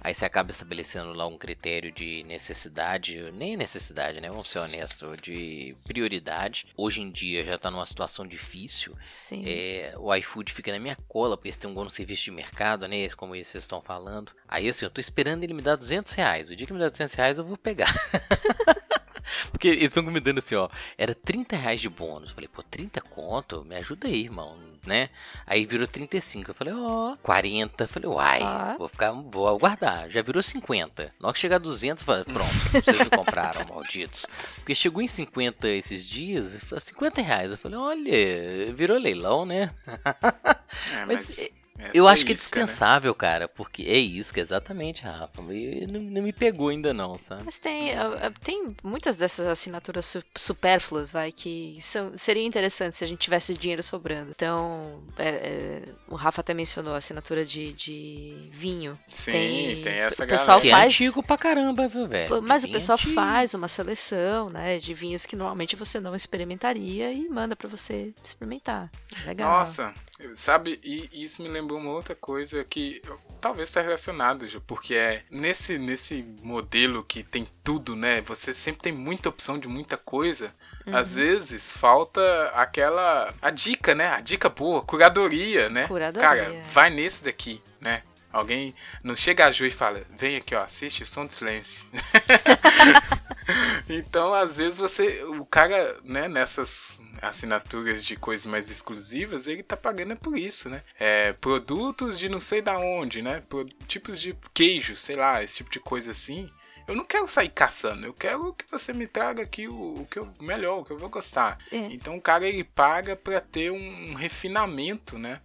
[0.00, 4.28] Aí você acaba estabelecendo lá um critério de necessidade, nem necessidade, né?
[4.28, 6.66] Vamos ser honestos, de prioridade.
[6.76, 8.96] Hoje em dia já tá numa situação difícil.
[9.16, 9.42] Sim.
[9.46, 12.86] É, o iFood fica na minha cola, porque eles têm um bom serviço de mercado,
[12.86, 13.08] né?
[13.10, 14.32] Como vocês estão falando.
[14.46, 16.50] Aí assim, eu tô esperando ele me dar 200 reais.
[16.50, 17.92] O dia que me dá 200 reais eu vou pegar.
[19.50, 20.68] porque eles estão me dando assim, ó.
[20.96, 22.28] Era 30 reais de bônus.
[22.30, 23.64] Eu falei, pô, 30 conto?
[23.64, 24.56] Me ajuda aí, irmão,
[24.86, 25.08] né?
[25.46, 26.50] Aí virou 35.
[26.50, 27.84] Eu falei, ó, 40.
[27.84, 28.74] Eu falei, uai, Ah.
[28.78, 30.10] vou ficar, vou aguardar.
[30.10, 31.12] Já virou 50.
[31.20, 34.26] Na hora que chegar a 200, eu falei, pronto, vocês me compraram, malditos.
[34.56, 37.50] Porque chegou em 50 esses dias, e falou, 50 reais.
[37.50, 39.70] Eu falei, olha, virou leilão, né?
[39.86, 42.64] É, Mas, mas, essa Eu acho que é isca, né?
[42.66, 45.40] dispensável, cara, porque é isca, exatamente, Rafa.
[45.52, 47.42] E não, não me pegou ainda não, sabe?
[47.44, 52.96] Mas tem, ah, ah, tem muitas dessas assinaturas su- supérfluas, vai, que são, seria interessante
[52.96, 54.30] se a gente tivesse dinheiro sobrando.
[54.30, 58.98] Então, é, é, o Rafa até mencionou a assinatura de, de vinho.
[59.08, 60.60] Sim, tem- tem, essa o pessoal galera.
[60.62, 62.42] Que é faz- antigo pra caramba, viu, velho?
[62.42, 63.14] Mas o pessoal antigo.
[63.14, 68.12] faz uma seleção, né, de vinhos que normalmente você não experimentaria e manda pra você
[68.24, 68.90] experimentar.
[69.24, 69.60] Legal.
[69.60, 69.92] Nossa,
[70.34, 73.02] sabe, e isso me lembrou uma outra coisa que
[73.40, 78.22] talvez está relacionado, Ju, porque é nesse, nesse modelo que tem tudo, né?
[78.22, 80.54] Você sempre tem muita opção de muita coisa.
[80.86, 80.96] Uhum.
[80.96, 82.20] Às vezes falta
[82.54, 83.34] aquela.
[83.42, 84.08] A dica, né?
[84.08, 85.86] A dica boa, curadoria, né?
[85.86, 86.26] Curadoria.
[86.26, 88.02] Cara, vai nesse daqui, né?
[88.32, 91.82] Alguém não chega a Ju e fala: vem aqui, ó, assiste o som do silêncio.
[93.88, 95.22] então, às vezes, você.
[95.24, 100.68] O cara, né, nessas assinaturas de coisas mais exclusivas, ele tá pagando é por isso,
[100.68, 100.82] né?
[100.98, 103.42] É, produtos de não sei da onde, né?
[103.48, 106.48] Pro- tipos de queijo, sei lá, esse tipo de coisa assim.
[106.86, 110.18] Eu não quero sair caçando, eu quero que você me traga aqui o, o que
[110.18, 111.58] eu melhor, o que eu vou gostar.
[111.70, 111.76] É.
[111.76, 115.40] Então o cara ele paga pra ter um refinamento, né?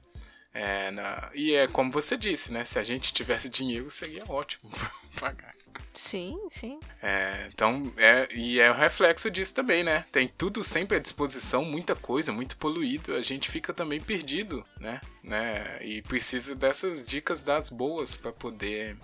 [0.53, 2.63] É, na- e é como você disse, né?
[2.63, 4.71] Se a gente tivesse dinheiro, seria ótimo
[5.19, 5.52] pagar.
[5.93, 6.79] Sim, sim.
[7.01, 10.05] É, então, é, e é o reflexo disso também, né?
[10.11, 14.99] Tem tudo sempre à disposição, muita coisa, muito poluído, a gente fica também perdido, né?
[15.23, 15.79] né?
[15.81, 18.97] E precisa dessas dicas das boas para poder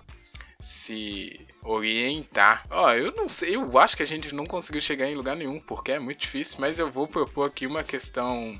[0.60, 2.66] se orientar.
[2.70, 5.60] Ó, eu não sei, eu acho que a gente não conseguiu chegar em lugar nenhum,
[5.60, 8.60] porque é muito difícil, mas eu vou propor aqui uma questão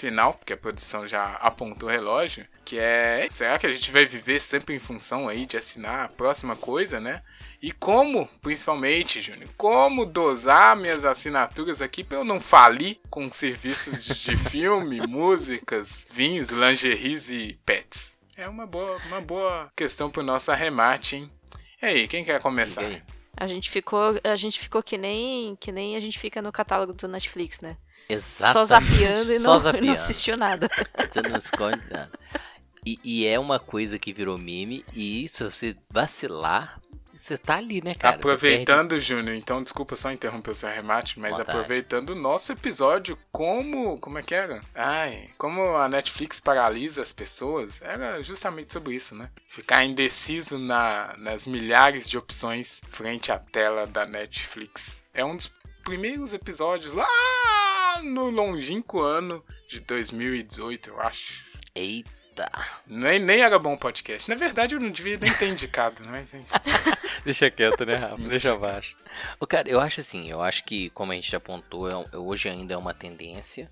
[0.00, 4.06] final, porque a produção já apontou o relógio, que é, será que a gente vai
[4.06, 7.22] viver sempre em função aí de assinar a próxima coisa, né?
[7.60, 14.04] E como, principalmente, Júnior, como dosar minhas assinaturas aqui para eu não falir com serviços
[14.04, 18.18] de, filme, músicas, vinhos, lingeries e pets?
[18.34, 21.30] É uma boa, uma boa questão pro nosso arremate, hein?
[21.82, 23.02] E aí, quem quer começar?
[23.36, 26.94] A gente ficou, a gente ficou que nem, que nem a gente fica no catálogo
[26.94, 27.76] do Netflix, né?
[28.12, 28.52] Exatamente.
[28.52, 29.92] Só zapeando e não, não zapeando.
[29.92, 30.68] assistiu nada.
[31.08, 32.10] Você não escolhe nada.
[32.84, 36.80] E, e é uma coisa que virou meme, e se você vacilar,
[37.14, 38.16] você tá ali, né, cara?
[38.16, 41.50] Aproveitando, Júnior, então desculpa só interromper o seu arremate, mas Vontade.
[41.50, 43.98] aproveitando o nosso episódio, como.
[43.98, 44.60] Como é que era?
[44.74, 49.30] Ai, como a Netflix paralisa as pessoas, era justamente sobre isso, né?
[49.46, 55.02] Ficar indeciso na, nas milhares de opções frente à tela da Netflix.
[55.12, 55.52] É um dos
[55.84, 57.06] primeiros episódios lá
[58.02, 61.44] no longínquo ano de 2018, eu acho.
[61.74, 62.50] Eita.
[62.86, 64.28] Nem, nem era bom o podcast.
[64.28, 66.46] Na verdade, eu não devia nem ter indicado, mas enfim.
[67.24, 68.22] Deixa quieto, né, Rafa?
[68.22, 68.96] Deixa abaixo.
[69.38, 72.48] O cara, eu acho assim, eu acho que, como a gente já apontou, é, hoje
[72.48, 73.70] ainda é uma tendência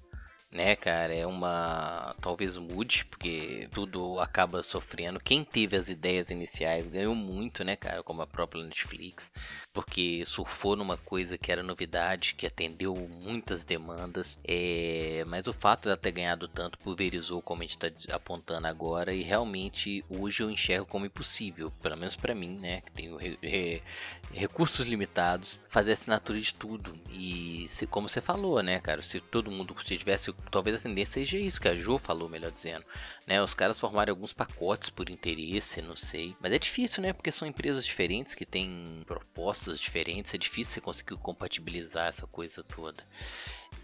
[0.51, 1.15] né, cara?
[1.15, 2.15] É uma.
[2.21, 5.21] Talvez mude, porque tudo acaba sofrendo.
[5.21, 8.03] Quem teve as ideias iniciais ganhou muito, né, cara?
[8.03, 9.31] Como a própria Netflix,
[9.79, 14.37] porque surfou numa coisa que era novidade, que atendeu muitas demandas.
[14.43, 15.23] É...
[15.29, 19.15] Mas o fato de ela ter ganhado tanto pulverizou, como a gente tá apontando agora,
[19.15, 23.39] e realmente hoje eu enxergo como impossível, pelo menos para mim, né, que tenho re...
[23.41, 23.81] Re...
[24.33, 26.99] recursos limitados, fazer assinatura de tudo.
[27.13, 29.01] E se, como você falou, né, cara?
[29.01, 32.51] Se todo mundo se tivesse talvez a tendência seja isso que a Jo falou, melhor
[32.51, 32.85] dizendo,
[33.29, 33.41] né?
[33.41, 36.35] Os caras formarem alguns pacotes por interesse, não sei.
[36.41, 37.13] Mas é difícil, né?
[37.13, 42.63] Porque são empresas diferentes que têm propostas diferentes, é difícil você conseguir compatibilizar essa coisa
[42.63, 43.05] toda.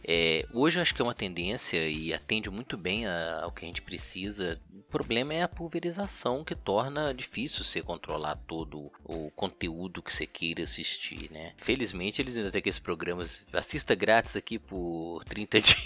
[0.07, 3.69] É, hoje eu acho que é uma tendência e atende muito bem ao que a
[3.69, 4.61] gente precisa.
[4.71, 10.27] O problema é a pulverização que torna difícil você controlar todo o conteúdo que você
[10.27, 11.55] queira assistir, né?
[11.57, 15.85] Felizmente eles ainda têm aqueles programas, assista grátis aqui por 30 dias.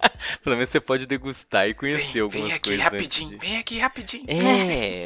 [0.42, 2.84] Pelo menos você pode degustar e conhecer vem, algumas vem aqui coisas.
[2.84, 4.24] Rapidinho, vem aqui rapidinho.
[4.28, 5.04] É,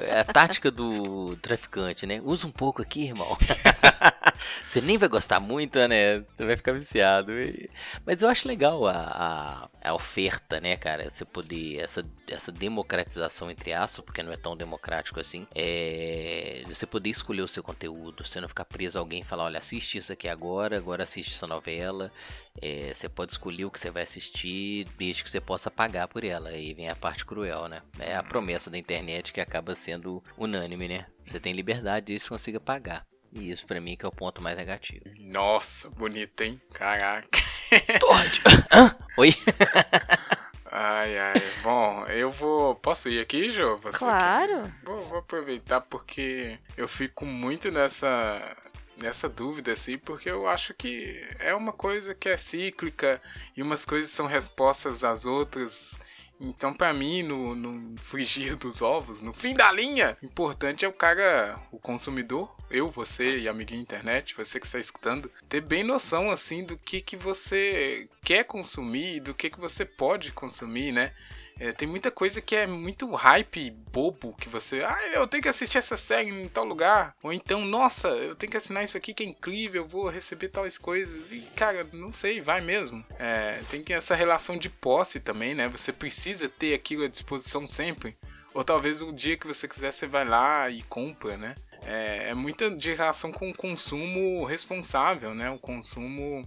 [0.16, 2.20] é a tática do traficante, né?
[2.24, 3.36] Usa um pouco aqui, irmão.
[4.70, 6.20] você nem vai gostar muito, né?
[6.36, 7.32] Você vai ficar viciado.
[8.04, 11.08] Mas eu acho legal a, a, a, oferta, né, cara?
[11.08, 11.78] Você poder.
[11.78, 15.46] Essa, essa democratização, entre aspas, porque não é tão democrático assim.
[15.54, 16.62] É.
[16.66, 18.26] Você poder escolher o seu conteúdo.
[18.26, 21.32] Você não ficar preso a alguém e falar: olha, assiste isso aqui agora, agora assiste
[21.34, 22.10] essa novela.
[22.60, 26.24] É, você pode escolher o que você vai assistir desde que você possa pagar por
[26.24, 26.50] ela.
[26.50, 27.82] Aí vem a parte cruel, né?
[27.98, 31.06] É a promessa da internet que acaba sendo unânime, né?
[31.24, 33.06] Você tem liberdade desde que consiga pagar.
[33.34, 35.04] E isso para mim que é o ponto mais negativo.
[35.18, 36.60] Nossa, bonito, hein?
[36.72, 37.28] Caraca.
[37.98, 38.42] Todd!
[39.18, 39.34] Oi?
[40.70, 41.42] Ai, ai.
[41.62, 42.74] Bom, eu vou.
[42.76, 43.76] Posso ir aqui, Jô?
[43.78, 44.72] Você claro.
[44.82, 48.56] Vou, vou aproveitar porque eu fico muito nessa
[48.96, 53.20] nessa dúvida, assim, porque eu acho que é uma coisa que é cíclica
[53.56, 55.98] e umas coisas são respostas às outras.
[56.40, 60.88] Então, para mim, no, no frigir dos ovos, no fim da linha, o importante é
[60.88, 65.84] o cara, o consumidor, eu, você e amiguinho internet, você que está escutando, ter bem
[65.84, 70.92] noção, assim, do que, que você quer consumir e do que, que você pode consumir,
[70.92, 71.12] né?
[71.58, 74.82] É, tem muita coisa que é muito hype bobo que você.
[74.82, 77.14] Ah, eu tenho que assistir essa série em tal lugar.
[77.22, 80.48] Ou então, nossa, eu tenho que assinar isso aqui que é incrível, eu vou receber
[80.48, 81.30] tais coisas.
[81.30, 83.04] E, cara, não sei, vai mesmo.
[83.18, 85.68] É, tem que essa relação de posse também, né?
[85.68, 88.16] Você precisa ter aquilo à disposição sempre.
[88.52, 91.54] Ou talvez o dia que você quiser, você vai lá e compra, né?
[91.86, 95.50] É, é muita de relação com o consumo responsável, né?
[95.50, 96.46] O consumo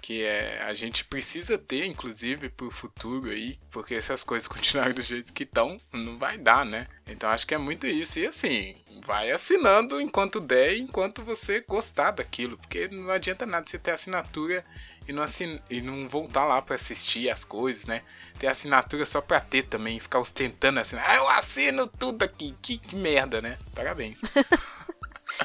[0.00, 4.46] que é, a gente precisa ter, inclusive, para o futuro aí, porque se as coisas
[4.48, 6.86] continuarem do jeito que estão, não vai dar, né?
[7.06, 8.18] Então acho que é muito isso.
[8.18, 13.78] E assim, vai assinando enquanto der, enquanto você gostar daquilo, porque não adianta nada você
[13.78, 14.64] ter assinatura
[15.06, 15.58] e não, assin...
[15.70, 18.02] e não voltar lá para assistir as coisas, né?
[18.38, 22.94] Ter assinatura só para ter também, ficar ostentando assim, ah, eu assino tudo aqui, que
[22.94, 23.58] merda, né?
[23.74, 24.20] Parabéns.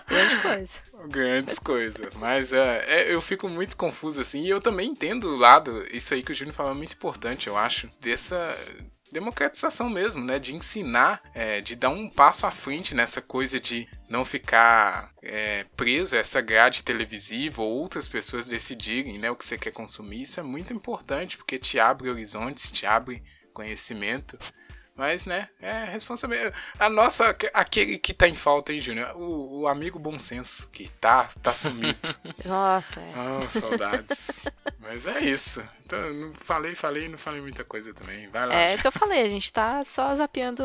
[0.07, 0.79] Grande coisa.
[1.07, 2.13] Grandes coisas.
[2.15, 4.41] Mas é, é, eu fico muito confuso assim.
[4.41, 7.47] E eu também entendo o lado, isso aí que o Júnior falou é muito importante,
[7.47, 8.57] eu acho, dessa
[9.13, 10.39] democratização mesmo, né?
[10.39, 15.65] De ensinar, é, de dar um passo à frente nessa coisa de não ficar é,
[15.77, 20.23] preso a essa grade televisiva ou outras pessoas decidirem né, o que você quer consumir.
[20.23, 23.23] Isso é muito importante porque te abre horizontes, te abre
[23.53, 24.38] conhecimento.
[24.95, 26.55] Mas, né, é responsabilidade.
[26.77, 29.15] A nossa, aquele que tá em falta, hein, Júnior?
[29.17, 32.15] O, o, amigo bom senso, que tá, tá sumido.
[32.45, 33.13] Nossa, é.
[33.17, 34.43] Oh, saudades.
[34.79, 35.67] Mas é isso.
[35.83, 38.27] Então, não falei, falei, não falei muita coisa também.
[38.27, 38.53] Vai lá.
[38.53, 40.63] É o que eu falei, a gente tá só zapeando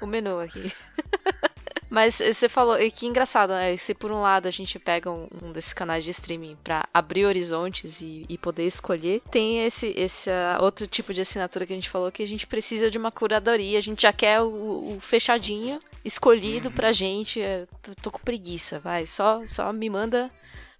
[0.00, 0.72] o menu aqui.
[1.90, 3.76] Mas você falou, e que engraçado, né?
[3.76, 7.24] Se por um lado a gente pega um, um desses canais de streaming para abrir
[7.24, 11.76] horizontes e, e, poder escolher, tem esse, esse uh, outro tipo de assinatura que a
[11.76, 14.98] gente falou que a gente precisa de uma curadoria, a gente já quer o, o
[15.00, 16.74] fechadinho, escolhido uhum.
[16.74, 17.40] pra gente.
[17.40, 17.68] Eu
[18.02, 20.30] tô com preguiça, vai, só, só me manda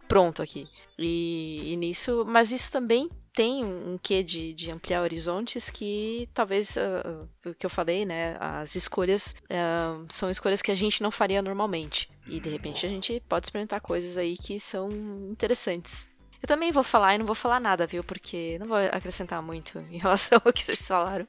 [0.09, 0.69] pronto aqui.
[0.99, 6.77] E, e nisso, mas isso também tem um quê de, de ampliar horizontes que talvez
[6.77, 8.37] uh, o que eu falei, né?
[8.39, 12.09] As escolhas uh, são escolhas que a gente não faria normalmente.
[12.29, 14.89] E de repente a gente pode experimentar coisas aí que são
[15.29, 16.09] interessantes.
[16.45, 18.05] Eu também vou falar e não vou falar nada, viu?
[18.05, 21.27] Porque não vou acrescentar muito em relação ao que vocês falaram.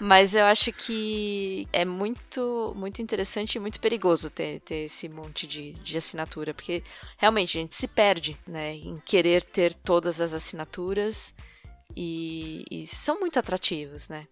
[0.00, 5.48] Mas eu acho que é muito, muito interessante e muito perigoso ter, ter esse monte
[5.48, 6.54] de, de assinatura.
[6.54, 6.84] Porque
[7.16, 8.76] realmente a gente se perde, né?
[8.76, 11.34] Em querer ter todas as assinaturas.
[11.96, 14.28] E, e são muito atrativas, né?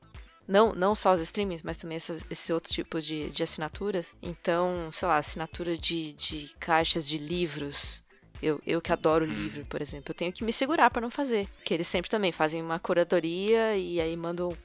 [0.46, 4.12] Não, não só os streamings, mas também essas, esse outro tipo de, de assinaturas.
[4.22, 8.04] Então, sei lá, assinatura de, de caixas de livros.
[8.42, 9.28] Eu, eu que adoro Hum.
[9.28, 11.46] livro, por exemplo, eu tenho que me segurar pra não fazer.
[11.56, 14.56] Porque eles sempre também fazem uma curadoria e aí mandam.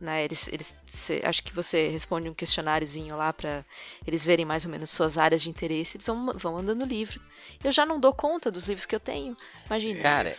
[0.00, 3.64] Né, eles, eles, cê- acho que você responde um questionáriozinho lá pra
[4.06, 5.96] eles verem mais ou menos suas áreas de interesse.
[5.96, 7.20] Eles vão, vão mandando livro.
[7.62, 9.32] Eu já não dou conta dos livros que eu tenho.
[9.66, 10.02] Imagina.
[10.02, 10.30] Cara,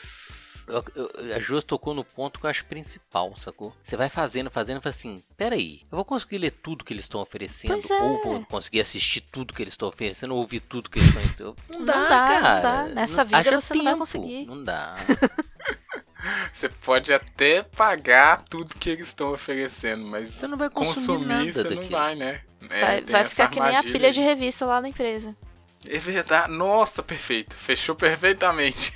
[1.35, 3.75] A Ju tocou no ponto que eu acho principal, sacou?
[3.83, 7.05] Você vai fazendo, fazendo, e fala assim: peraí, eu vou conseguir ler tudo que eles
[7.05, 7.79] estão oferecendo?
[7.93, 8.01] É.
[8.01, 11.55] Ou vou conseguir assistir tudo que eles estão oferecendo, ou ouvir tudo que eles estão.
[11.69, 12.61] Não, Não dá, dá, não cara.
[12.61, 12.83] dá.
[12.87, 13.99] Nessa vida haja você não vai tempo.
[13.99, 14.45] conseguir.
[14.45, 14.95] Não dá.
[16.51, 21.25] Você pode até pagar tudo que eles estão oferecendo, mas Você não vai consumir, consumir
[21.27, 22.41] nada você não vai, né?
[22.71, 25.35] É, vai vai ficar que nem a pilha de revista lá na empresa.
[25.89, 26.51] É verdade.
[26.51, 27.57] Nossa, perfeito.
[27.57, 28.93] Fechou perfeitamente.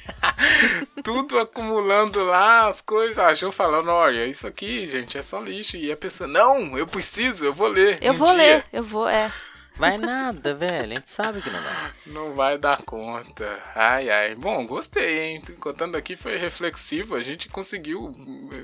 [1.03, 3.19] Tudo acumulando lá, as coisas.
[3.19, 5.77] A Jo falando, olha, isso aqui, gente, é só lixo.
[5.77, 7.97] E a pessoa, não, eu preciso, eu vou ler.
[8.01, 8.37] Eu um vou dia.
[8.37, 9.31] ler, eu vou, é.
[9.79, 10.91] Vai nada, velho.
[10.91, 11.91] A gente sabe que não vai.
[12.07, 13.47] Não vai dar conta.
[13.75, 14.35] Ai, ai.
[14.35, 15.41] Bom, gostei, hein?
[15.59, 17.15] Contando aqui foi reflexivo.
[17.15, 18.11] A gente conseguiu,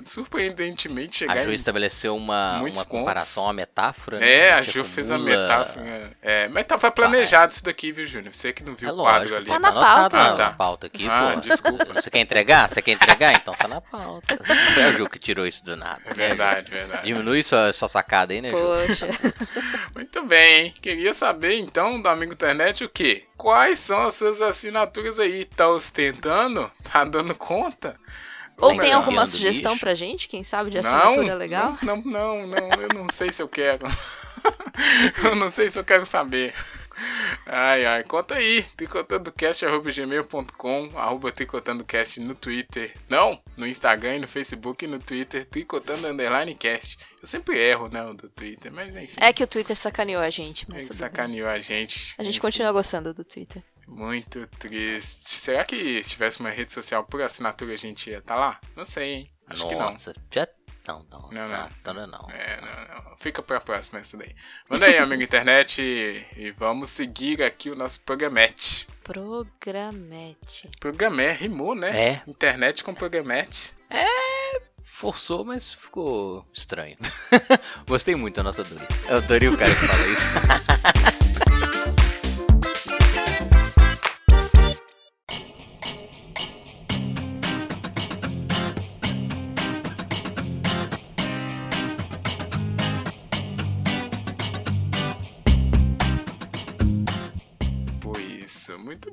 [0.03, 2.84] surpreendentemente, chegar A Ju em estabeleceu uma, uma pontos.
[2.84, 4.20] comparação, uma metáfora.
[4.20, 4.30] né?
[4.30, 6.11] É, a Ju fez uma metáfora.
[6.22, 8.34] É, mas tava planejado isso daqui, viu, Júnior?
[8.36, 9.45] Você que não viu É o quadro lógico, ali.
[9.47, 10.18] Tá na anotado pauta.
[10.18, 10.51] na Ah, tá.
[10.51, 11.39] pauta aqui, Ah, pô.
[11.41, 11.93] desculpa.
[11.93, 12.70] Você quer entregar?
[12.70, 13.34] Você quer entregar?
[13.34, 14.38] Então tá na pauta.
[14.47, 16.01] Não foi a Ju que tirou isso do nada.
[16.05, 16.36] É né, Ju?
[16.36, 17.03] verdade, verdade.
[17.05, 18.57] Diminui sua, sua sacada aí, né, Ju?
[18.57, 19.07] Poxa.
[19.95, 20.74] Muito bem, hein?
[21.06, 23.26] Queria saber então do amigo internet o quê?
[23.38, 25.45] Quais são as suas assinaturas aí?
[25.45, 26.72] Tá ostentando?
[26.84, 27.95] Tá dando conta?
[28.58, 29.86] Ou melhor, tem alguma Enfiando sugestão lixo.
[29.86, 30.28] pra gente?
[30.28, 31.78] Quem sabe de assinatura não, legal?
[31.84, 33.86] Não, não, não, eu não sei se eu quero.
[35.24, 36.56] eu não sei se eu quero saber.
[37.46, 38.64] Ai, ai, conta aí.
[38.78, 42.93] tricotandocast.gmail.com arroba tricotandocast no Twitter.
[43.10, 46.98] Não, no Instagram e no Facebook e no Twitter, tricotando underline cast.
[47.22, 49.18] Eu sempre erro, né, o do Twitter, mas enfim.
[49.20, 51.00] É que o Twitter sacaneou a gente, mas tudo bem.
[51.00, 52.14] sacaneou a gente.
[52.18, 53.62] A gente Enfim, continua gostando do Twitter.
[53.88, 55.30] Muito triste.
[55.30, 58.60] Será que se tivesse uma rede social por assinatura a gente ia estar lá?
[58.76, 59.30] Não sei, hein?
[59.48, 59.91] Acho que não.
[59.91, 60.48] Nossa, já...
[60.88, 61.30] Não, não.
[61.32, 61.70] Não, não.
[61.86, 62.30] Não, não, não.
[62.30, 63.18] É, não, não.
[63.18, 64.36] Fica pra próxima essa daí.
[64.70, 68.88] Manda aí, amigo internet, e vamos seguir aqui o nosso programete.
[69.04, 70.70] Programete.
[70.80, 72.10] Programé, rimou, né?
[72.10, 73.74] É, Internet com programete.
[74.84, 76.98] forçou, mas ficou estranho.
[77.88, 78.88] Gostei muito da nota dura.
[79.10, 81.16] Eu adorei o cara que fala isso.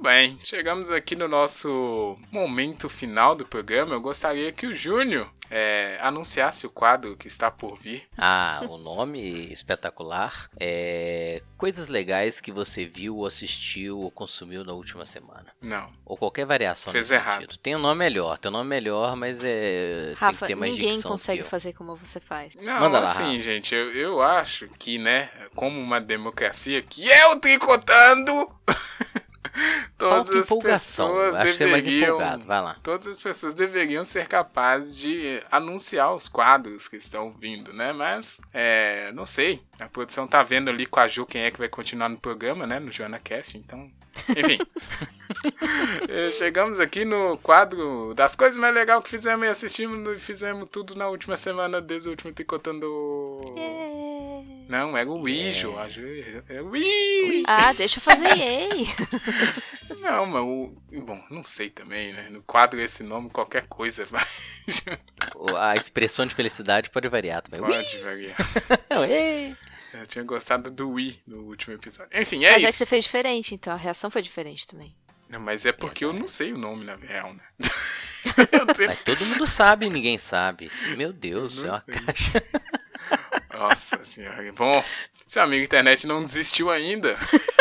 [0.03, 0.37] bem.
[0.43, 3.95] Chegamos aqui no nosso momento final do programa.
[3.95, 8.09] Eu gostaria que o Júnior é, anunciasse o quadro que está por vir.
[8.19, 9.21] Ah, o nome
[9.53, 15.47] espetacular é coisas legais que você viu, ou assistiu ou consumiu na última semana.
[15.61, 15.89] Não.
[16.05, 17.43] Ou qualquer variação Fez nesse errado.
[17.43, 17.59] sentido.
[17.59, 20.15] Tem um nome melhor, tem um nome melhor, mas é.
[20.17, 21.51] Rafa, tem que ter mais ninguém consegue que eu.
[21.51, 22.57] fazer como você faz.
[22.57, 23.43] Não, Manda lá, assim, Rafa.
[23.43, 28.51] gente, eu, eu acho que, né, como uma democracia que é o tricotando,
[29.99, 32.09] todas Falta as pessoas é deveriam.
[32.17, 32.45] empolgado.
[32.45, 32.77] Vai lá.
[32.83, 37.93] Todas as pessoas deveriam ser capazes de anunciar os quadros que estão vindo, né?
[37.93, 39.63] Mas, é, não sei.
[39.79, 42.67] A produção tá vendo ali com a Ju quem é que vai continuar no programa,
[42.67, 42.79] né?
[42.79, 43.91] No JoanaCast, então.
[44.29, 44.59] Enfim.
[46.09, 50.69] Eh, Chegamos aqui no quadro das coisas mais legais que fizemos e assistimos e fizemos
[50.71, 52.87] tudo na última semana, desde o último Tricotando.
[53.57, 54.03] É.
[54.69, 55.79] Não, era o Wii, Ju.
[55.79, 56.03] A Ju
[56.49, 57.43] é o Wii.
[57.47, 58.29] Ah, deixa eu fazer.
[60.01, 60.75] Não, mas o.
[61.05, 62.29] Bom, não sei também, né?
[62.31, 64.27] No quadro esse nome, qualquer coisa vai.
[65.59, 67.61] A expressão de felicidade pode variar também.
[67.61, 68.37] Pode variar.
[69.01, 69.57] Ui!
[69.95, 72.11] Eu tinha gostado do Wii no último episódio.
[72.19, 72.79] Enfim, é Mas é que isso.
[72.79, 74.97] você fez diferente, então a reação foi diferente também.
[75.29, 77.43] Não, mas é porque eu não sei o nome na real, né?
[78.87, 80.71] Mas todo mundo sabe e ninguém sabe.
[80.97, 82.43] Meu Deus, é uma caixa.
[83.53, 84.53] Nossa senhora.
[84.53, 84.85] Bom,
[85.33, 87.17] seu amigo internet não desistiu ainda.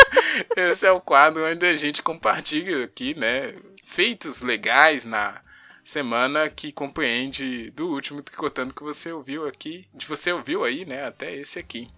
[0.54, 3.54] Esse é o quadro onde a gente compartilha aqui, né?
[3.82, 5.40] Feitos legais na
[5.82, 9.88] semana que compreende do último tricotando que você ouviu aqui.
[9.94, 11.06] De você ouviu aí, né?
[11.06, 11.90] Até esse aqui.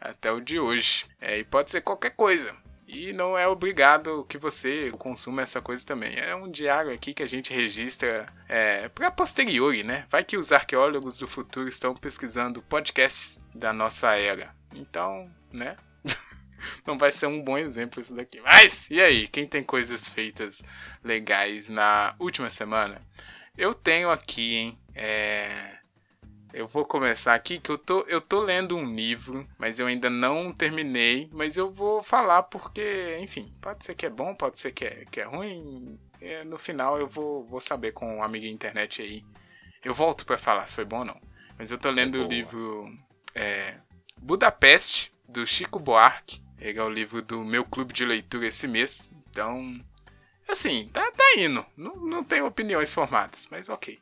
[0.00, 1.06] Até o de hoje.
[1.20, 2.52] É, e pode ser qualquer coisa.
[2.88, 6.18] E não é obrigado que você consuma essa coisa também.
[6.18, 10.06] É um diário aqui que a gente registra é, para posteriori, né?
[10.08, 14.58] Vai que os arqueólogos do futuro estão pesquisando podcasts da nossa era.
[14.78, 15.76] Então, né?
[16.86, 18.40] não vai ser um bom exemplo isso daqui.
[18.40, 19.28] Mas, e aí?
[19.28, 20.62] Quem tem coisas feitas
[21.02, 23.00] legais na última semana?
[23.56, 24.78] Eu tenho aqui, hein?
[24.94, 25.78] É...
[26.52, 30.10] Eu vou começar aqui que eu tô, eu tô lendo um livro, mas eu ainda
[30.10, 31.28] não terminei.
[31.32, 35.04] Mas eu vou falar porque, enfim, pode ser que é bom, pode ser que é,
[35.10, 35.96] que é ruim.
[36.20, 39.24] É, no final eu vou, vou saber com um amigo internet aí.
[39.84, 41.20] Eu volto para falar se foi bom ou não.
[41.56, 42.92] Mas eu tô lendo é o livro
[43.34, 43.74] é,
[44.20, 46.40] Budapeste, do Chico Buarque.
[46.58, 49.10] Ele é o livro do meu clube de leitura esse mês.
[49.30, 49.80] Então,
[50.48, 51.64] assim, tá, tá indo.
[51.76, 53.98] Não, não tenho opiniões formadas, mas ok.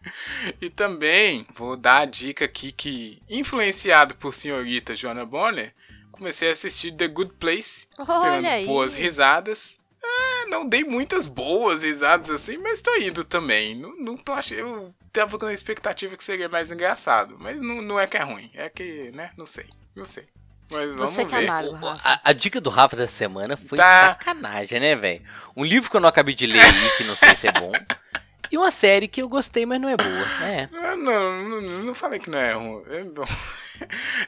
[0.60, 5.74] e também vou dar a dica aqui que, influenciado por senhorita Joanna Bonner,
[6.12, 9.80] comecei a assistir The Good Place, esperando boas risadas.
[10.02, 13.74] É, não dei muitas boas risadas assim, mas tô indo também.
[13.74, 14.58] Não, não tô achando.
[14.60, 18.22] Eu tava com a expectativa que seria mais engraçado, mas não, não é que é
[18.22, 18.50] ruim.
[18.54, 19.30] É que, né?
[19.36, 19.66] Não sei.
[19.94, 20.26] Não sei.
[20.70, 21.44] Mas vamos Você que ver.
[21.44, 22.00] é amargo, Rafa.
[22.04, 24.08] A, a dica do Rafa dessa semana foi Tá.
[24.10, 25.22] sacanagem, né, velho?
[25.56, 27.72] Um livro que eu não acabei de ler aí, que não sei se é bom.
[28.50, 30.44] E uma série que eu gostei, mas não é boa.
[30.44, 30.68] É.
[30.72, 32.82] Ah, Não, não, não falei que não é ruim.
[32.90, 33.24] É, bom.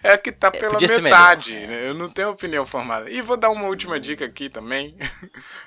[0.04, 1.54] É que tá pela podia ser metade.
[1.54, 1.88] né?
[1.88, 3.10] Eu não tenho opinião formada.
[3.10, 4.96] E vou dar uma última dica aqui também.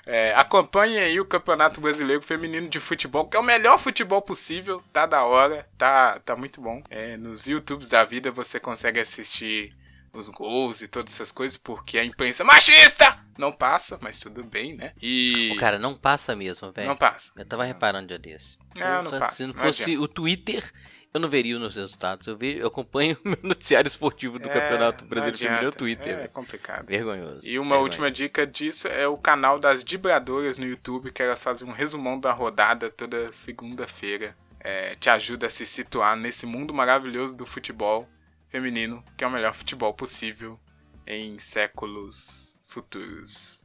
[0.05, 4.83] É, acompanhe aí o Campeonato Brasileiro Feminino de Futebol, que é o melhor futebol possível.
[4.91, 6.83] Tá da hora, tá, tá muito bom.
[6.89, 9.73] É, nos YouTubes da vida você consegue assistir
[10.13, 14.75] os gols e todas essas coisas, porque a imprensa machista não passa, mas tudo bem,
[14.75, 14.93] né?
[15.01, 15.51] E.
[15.53, 16.87] O cara não passa mesmo, velho.
[16.87, 17.31] não passa.
[17.35, 18.57] Eu tava reparando dia desse.
[18.75, 20.03] Não, não Porra, passa, Se não não fosse adianta.
[20.03, 20.73] o Twitter,
[21.13, 22.25] eu não veria os resultados.
[22.27, 25.71] Eu, vejo, eu acompanho o meu noticiário esportivo do É, Campeonato não Brasileiro no.
[25.71, 26.19] Twitter.
[26.19, 26.87] É complicado.
[26.87, 27.45] Vergonhoso.
[27.45, 27.83] E uma vergonhoso.
[27.83, 32.19] última dica disso é o canal das Dibradoras no YouTube, que elas fazem um resumão
[32.19, 34.35] da rodada toda segunda-feira.
[34.59, 38.07] É, te ajuda a se situar nesse mundo maravilhoso do futebol
[38.49, 40.57] feminino, que é o melhor futebol possível
[41.05, 43.61] em séculos futuros.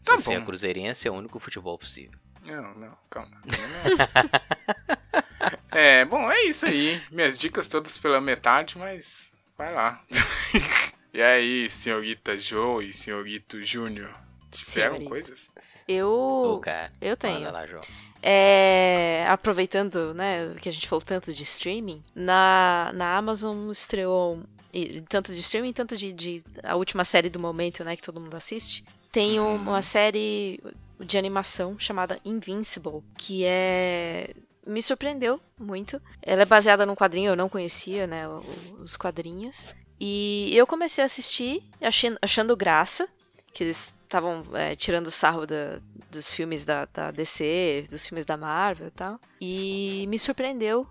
[0.00, 0.46] Se Tá você é bom.
[0.46, 2.18] cruzeirense, é o único futebol possível.
[2.44, 3.40] Não, não, calma.
[5.70, 7.00] é, bom, é isso aí.
[7.10, 10.02] Minhas dicas todas pela metade, mas vai lá.
[11.12, 14.14] e aí, senhorita Jo e senhorito Júnior?
[14.50, 15.08] Tiveram Senhorita.
[15.08, 15.50] coisas?
[15.88, 16.60] Eu.
[17.00, 17.50] Eu tenho.
[17.50, 17.80] Lá, João.
[18.20, 25.00] É, aproveitando, né, que a gente falou tanto de streaming, na, na Amazon estreou e
[25.02, 28.34] tanto de streaming, tanto de, de a última série do momento, né, que todo mundo
[28.36, 28.84] assiste.
[29.10, 29.56] Tem Uhum.
[29.56, 30.58] uma série
[31.00, 34.34] de animação chamada Invincible, que é
[34.66, 36.00] me surpreendeu muito.
[36.22, 38.24] Ela é baseada num quadrinho, eu não conhecia, né,
[38.78, 39.68] os quadrinhos.
[40.00, 43.08] E eu comecei a assistir achando, achando graça,
[43.52, 48.36] que eles estavam é, tirando sarro da- dos filmes da, da DC, dos filmes da
[48.36, 49.20] Marvel e tal.
[49.40, 50.86] E me surpreendeu.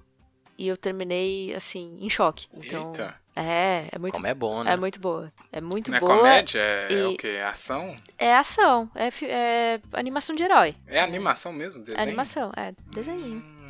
[0.58, 2.48] E eu terminei, assim, em choque.
[2.54, 3.21] Então, Eita.
[3.36, 4.74] É, é muito, Como é bom, né?
[4.74, 5.32] é muito boa.
[5.52, 6.18] É muito Não é boa.
[6.18, 6.60] comédia?
[6.60, 7.28] É, é e- o quê?
[7.28, 7.96] É ação?
[8.18, 10.76] É ação, é, fi- é animação de herói.
[10.88, 11.84] É animação mesmo?
[11.84, 12.00] Desenho?
[12.00, 13.38] É animação, é desenho.
[13.38, 13.70] Hum,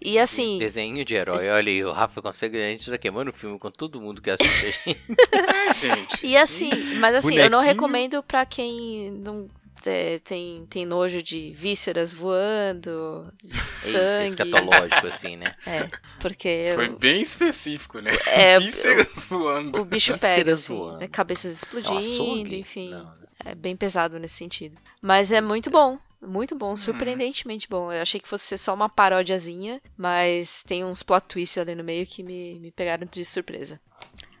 [0.00, 1.48] E assim, Desenho de herói.
[1.48, 2.58] Olha aí, o Rafa consegue.
[2.58, 5.00] A gente tá queimando o filme com todo mundo que assiste a gente.
[5.32, 6.26] é, gente.
[6.26, 7.74] E assim, mas assim, eu não Bonequinho.
[7.74, 9.48] recomendo pra quem não
[9.86, 14.30] é, tem, tem nojo de vísceras voando, de sangue.
[14.42, 15.54] Escatológico, assim, né?
[15.66, 15.88] É,
[16.20, 18.10] porque Foi eu- bem específico, né?
[18.28, 19.80] É, Vísceras voando.
[19.80, 20.98] o bicho pega, assim, voando.
[20.98, 22.58] né, cabeças É explodindo, açougue?
[22.58, 22.90] enfim.
[22.90, 23.12] Não.
[23.44, 24.76] É bem pesado nesse sentido.
[25.02, 25.98] Mas é muito bom.
[26.26, 27.92] Muito bom, surpreendentemente bom.
[27.92, 31.84] Eu achei que fosse ser só uma paródiazinha, mas tem uns plot twists ali no
[31.84, 33.78] meio que me, me pegaram de surpresa.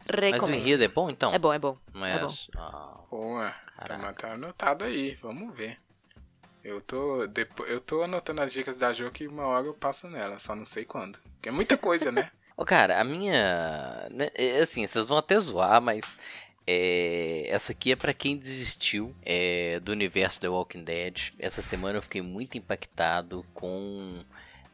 [0.06, 0.60] Mas o Recomendo.
[0.60, 1.32] enredo é bom, então?
[1.34, 1.76] É bom, é bom.
[1.92, 2.34] Não é é, bom.
[2.56, 3.50] ah, Boa.
[3.50, 4.12] Tá, Caraca.
[4.28, 5.14] tá anotado aí.
[5.22, 5.78] Vamos ver.
[6.62, 10.08] Eu tô, depo- eu tô anotando as dicas da Jo que uma hora eu passo
[10.08, 11.18] nela, só não sei quando.
[11.34, 12.30] Porque é muita coisa, né?
[12.56, 14.08] Ô, cara, a minha.
[14.10, 16.16] né, é assim, vocês vão até zoar, mas.
[16.66, 21.32] é, essa aqui é pra quem desistiu é, do universo The Walking Dead.
[21.38, 24.24] Essa semana eu fiquei muito impactado com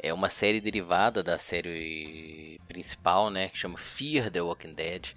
[0.03, 3.49] é, uma série derivada da série principal, né?
[3.51, 5.09] Que chama Fear The Walking Dead.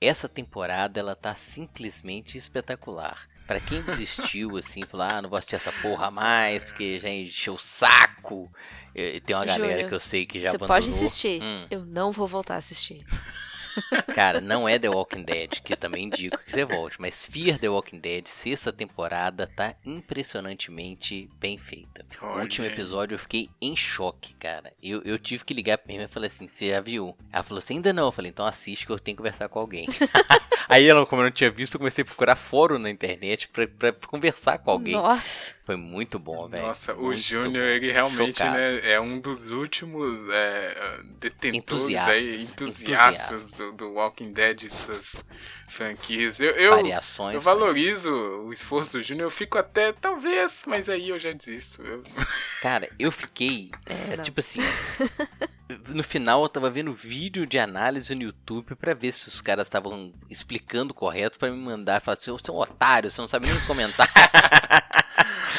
[0.00, 3.28] Essa temporada ela tá simplesmente espetacular.
[3.46, 7.54] Pra quem desistiu, assim, falou, ah, não vou assistir essa porra mais, porque já encheu
[7.54, 8.50] o saco.
[8.94, 10.68] E tem uma galera que eu sei que já Você abandonou.
[10.76, 11.42] pode insistir.
[11.42, 11.66] Hum.
[11.70, 13.04] Eu não vou voltar a assistir.
[14.14, 17.58] Cara, não é The Walking Dead, que eu também indico que você volte, mas Fear
[17.58, 22.04] The Walking Dead, sexta temporada, tá impressionantemente bem feita.
[22.20, 24.72] O último episódio eu fiquei em choque, cara.
[24.82, 27.16] Eu, eu tive que ligar pra minha irmã e falei assim: você já viu?
[27.32, 28.06] Ela falou assim: ainda não.
[28.06, 29.86] Eu falei: então assiste que eu tenho que conversar com alguém.
[30.68, 33.66] Aí ela, como eu não tinha visto, eu comecei a procurar fórum na internet pra,
[33.66, 34.94] pra conversar com alguém.
[34.94, 35.54] Nossa.
[35.64, 36.62] Foi muito bom, velho.
[36.66, 37.58] Nossa, o Muito Júnior, bom.
[37.70, 41.54] ele realmente né, é um dos últimos é, detentores
[41.84, 42.14] Entusiastas.
[42.14, 45.24] aí, entusiastas do, do Walking Dead e suas
[45.70, 46.38] franquias.
[46.38, 47.32] Eu, eu, Variações.
[47.34, 47.44] eu né?
[47.44, 51.80] valorizo o esforço do Júnior, eu fico até, talvez, mas aí eu já desisto.
[51.82, 52.02] Eu-
[52.60, 53.70] Cara, eu fiquei.
[53.86, 54.60] É, É, tipo assim.
[55.88, 59.66] no final eu tava vendo vídeo de análise no YouTube pra ver se os caras
[59.66, 62.02] estavam explicando correto pra me mandar.
[62.02, 64.06] Falar assim, você é um otário, você não sabe nem comentar.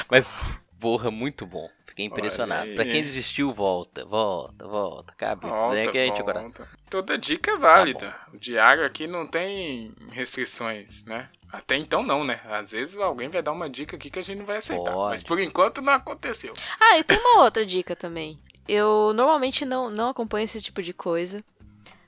[0.09, 0.43] Mas,
[0.79, 1.69] porra, muito bom.
[1.95, 2.73] Fiquei impressionado.
[2.75, 5.13] Pra quem desistiu, volta, volta, volta.
[5.17, 5.47] Cabe.
[5.47, 6.39] Volta, né, que a gente volta.
[6.39, 6.69] agora...
[6.89, 8.13] Toda dica é válida.
[8.33, 11.29] o diário aqui não tem restrições, né?
[11.51, 12.41] Até então não, né?
[12.49, 14.91] Às vezes alguém vai dar uma dica aqui que a gente não vai aceitar.
[14.91, 15.11] Pode.
[15.11, 16.53] Mas por enquanto não aconteceu.
[16.81, 18.37] Ah, e tem uma outra dica também.
[18.67, 21.41] Eu normalmente não, não acompanho esse tipo de coisa,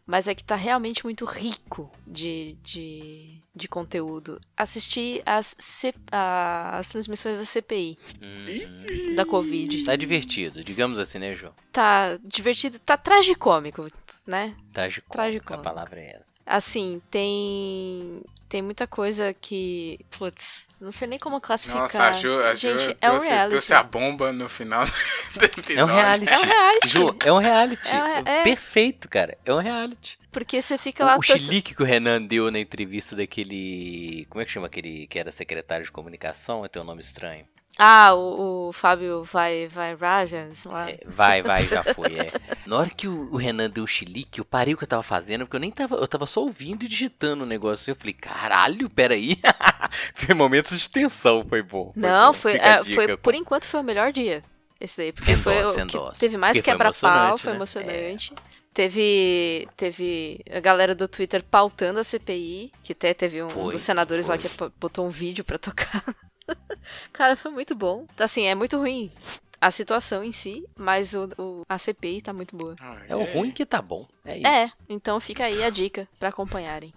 [0.08, 4.40] mas é que tá realmente muito rico de, de, de conteúdo.
[4.56, 9.16] Assistir as, C- a- as transmissões da CPI, Uhum.
[9.16, 9.84] da Covid.
[9.84, 11.54] Tá divertido, digamos assim, né, João?
[11.72, 13.92] Tá divertido, tá tragicômico,
[14.26, 14.56] né?
[14.74, 15.54] Tragicômico, Tragicômico.
[15.54, 16.38] a palavra é essa.
[16.46, 21.82] Assim, tem tem muita coisa que, putz, não sei nem como classificar.
[21.82, 23.50] Nossa, a Ju, a Ju Gente, é um trouxe, reality.
[23.50, 24.86] trouxe a bomba no final
[25.34, 25.80] do episódio.
[25.80, 26.30] É um reality.
[26.30, 26.88] É um reality.
[26.88, 27.90] Ju, é um reality.
[27.90, 28.44] É, é.
[28.44, 29.38] Perfeito, cara.
[29.44, 30.18] É um reality.
[30.32, 34.28] Porque você fica lá O, o chilique que o Renan deu na entrevista daquele.
[34.30, 36.68] Como é que chama aquele que era secretário de comunicação?
[36.68, 37.46] Tem um nome estranho.
[37.78, 40.90] Ah, o, o Fábio vai vai Rajas lá.
[40.90, 42.16] É, vai, vai, já foi.
[42.16, 42.32] É.
[42.66, 45.04] Na hora que o, o Renan deu o chilique, eu parei o que eu tava
[45.04, 45.96] fazendo, porque eu nem tava.
[45.96, 47.92] Eu tava só ouvindo e digitando o negócio.
[47.92, 49.38] Eu falei, caralho, peraí.
[50.16, 51.92] foi momentos de tensão, foi bom.
[51.94, 52.34] foi Não, bom.
[52.34, 53.18] foi, é, foi pô.
[53.20, 54.42] por enquanto foi o melhor dia.
[54.80, 57.56] Esse daí, porque foi Endossa, o que teve mais Porque foi quebra-pau, emocionante, foi né?
[57.58, 58.34] emocionante.
[58.74, 63.82] Teve, teve a galera do Twitter pautando a CPI, que até teve um, Foi, dos
[63.82, 64.48] senadores lá foi.
[64.50, 66.04] que po- botou um vídeo pra tocar.
[67.14, 68.06] Cara, foi muito bom.
[68.20, 69.12] Assim, é muito ruim
[69.60, 72.76] a situação em si, mas o, o- a CPI tá muito boa.
[72.80, 74.08] Ah, É o ruim que tá bom.
[74.24, 74.48] É isso.
[74.48, 76.94] É, então fica aí a dica pra acompanharem.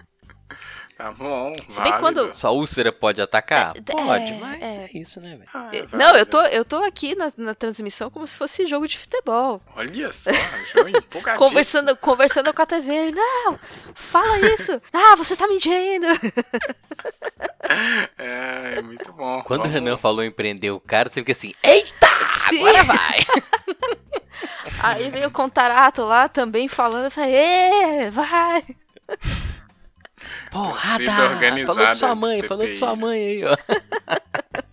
[0.96, 1.52] Tá bom.
[1.68, 3.72] Se bem quando- Sua úlsera pode atacar?
[3.74, 4.66] É, pode, é, mas é.
[4.84, 5.48] é, isso, né, velho?
[5.54, 8.66] Ah, é Eu- Não, eu tô, eu tô aqui na, na transmissão como se fosse
[8.66, 9.62] jogo de futebol.
[9.74, 10.30] Olha só.
[11.38, 13.12] Conversando, conversando com a TV.
[13.12, 13.58] Não,
[13.94, 14.80] fala isso.
[14.92, 16.06] Ah, você tá mentindo.
[18.18, 19.42] É, é muito bom.
[19.42, 22.58] Quando o Vamos- Renan falou em prender o cara, você fica assim, eita, Sim.
[22.66, 23.18] agora vai.
[24.82, 27.04] Aí veio o Contarato lá também falando.
[27.04, 28.64] Eu falei, Ê, vai.
[30.50, 31.04] Porrada!
[31.04, 33.56] Torcida organizada Falou de sua mãe, falou de sua CPI, mãe aí, ó.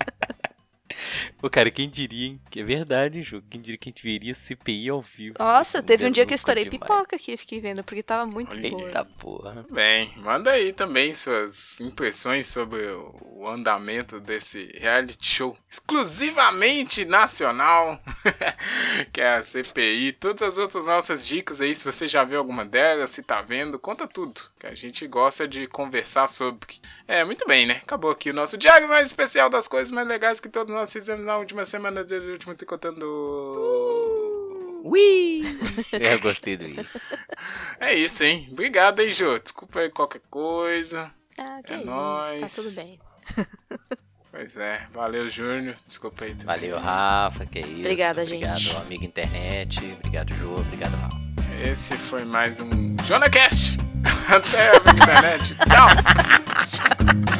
[1.37, 2.41] Pô, cara, quem diria, hein?
[2.49, 3.43] Que é verdade, Ju.
[3.49, 5.35] Quem diria que a gente veria CPI ao vivo.
[5.39, 6.81] Nossa, teve um dia que eu estourei demais.
[6.81, 8.87] pipoca aqui, fiquei vendo, porque tava muito Olha boa.
[8.87, 9.65] Eita porra.
[9.71, 12.81] Bem, manda aí também suas impressões sobre
[13.37, 17.99] o andamento desse reality show exclusivamente nacional,
[19.13, 20.13] que é a CPI.
[20.13, 23.79] Todas as outras nossas dicas aí, se você já viu alguma delas, se tá vendo,
[23.79, 26.79] conta tudo, que a gente gosta de conversar sobre.
[27.07, 27.81] É, muito bem, né?
[27.83, 31.25] Acabou aqui o nosso diário mais especial das coisas mais legais que todos nós fizemos
[31.25, 33.05] na última semana desde o último Tricotando.
[34.83, 35.41] Ui!
[35.91, 36.87] Eu gostei do I.
[37.79, 38.47] É isso, hein?
[38.51, 39.37] Obrigado, hein, Jô.
[39.39, 41.11] Desculpa aí qualquer coisa.
[41.37, 42.55] Ah, que É isso, nóis.
[42.55, 42.99] tá tudo bem.
[44.29, 45.75] Pois é, valeu, Júnior.
[45.87, 46.31] Desculpa aí.
[46.35, 46.45] também.
[46.45, 47.79] Valeu, Rafa, que é isso.
[47.79, 48.75] Obrigada, obrigado, gente.
[48.77, 49.79] amigo internet.
[49.97, 50.53] Obrigado, Ju.
[50.59, 51.17] Obrigado, Rafa.
[51.67, 53.77] Esse foi mais um JonaCast.
[54.29, 55.55] Até a internet.
[55.55, 57.36] Tchau.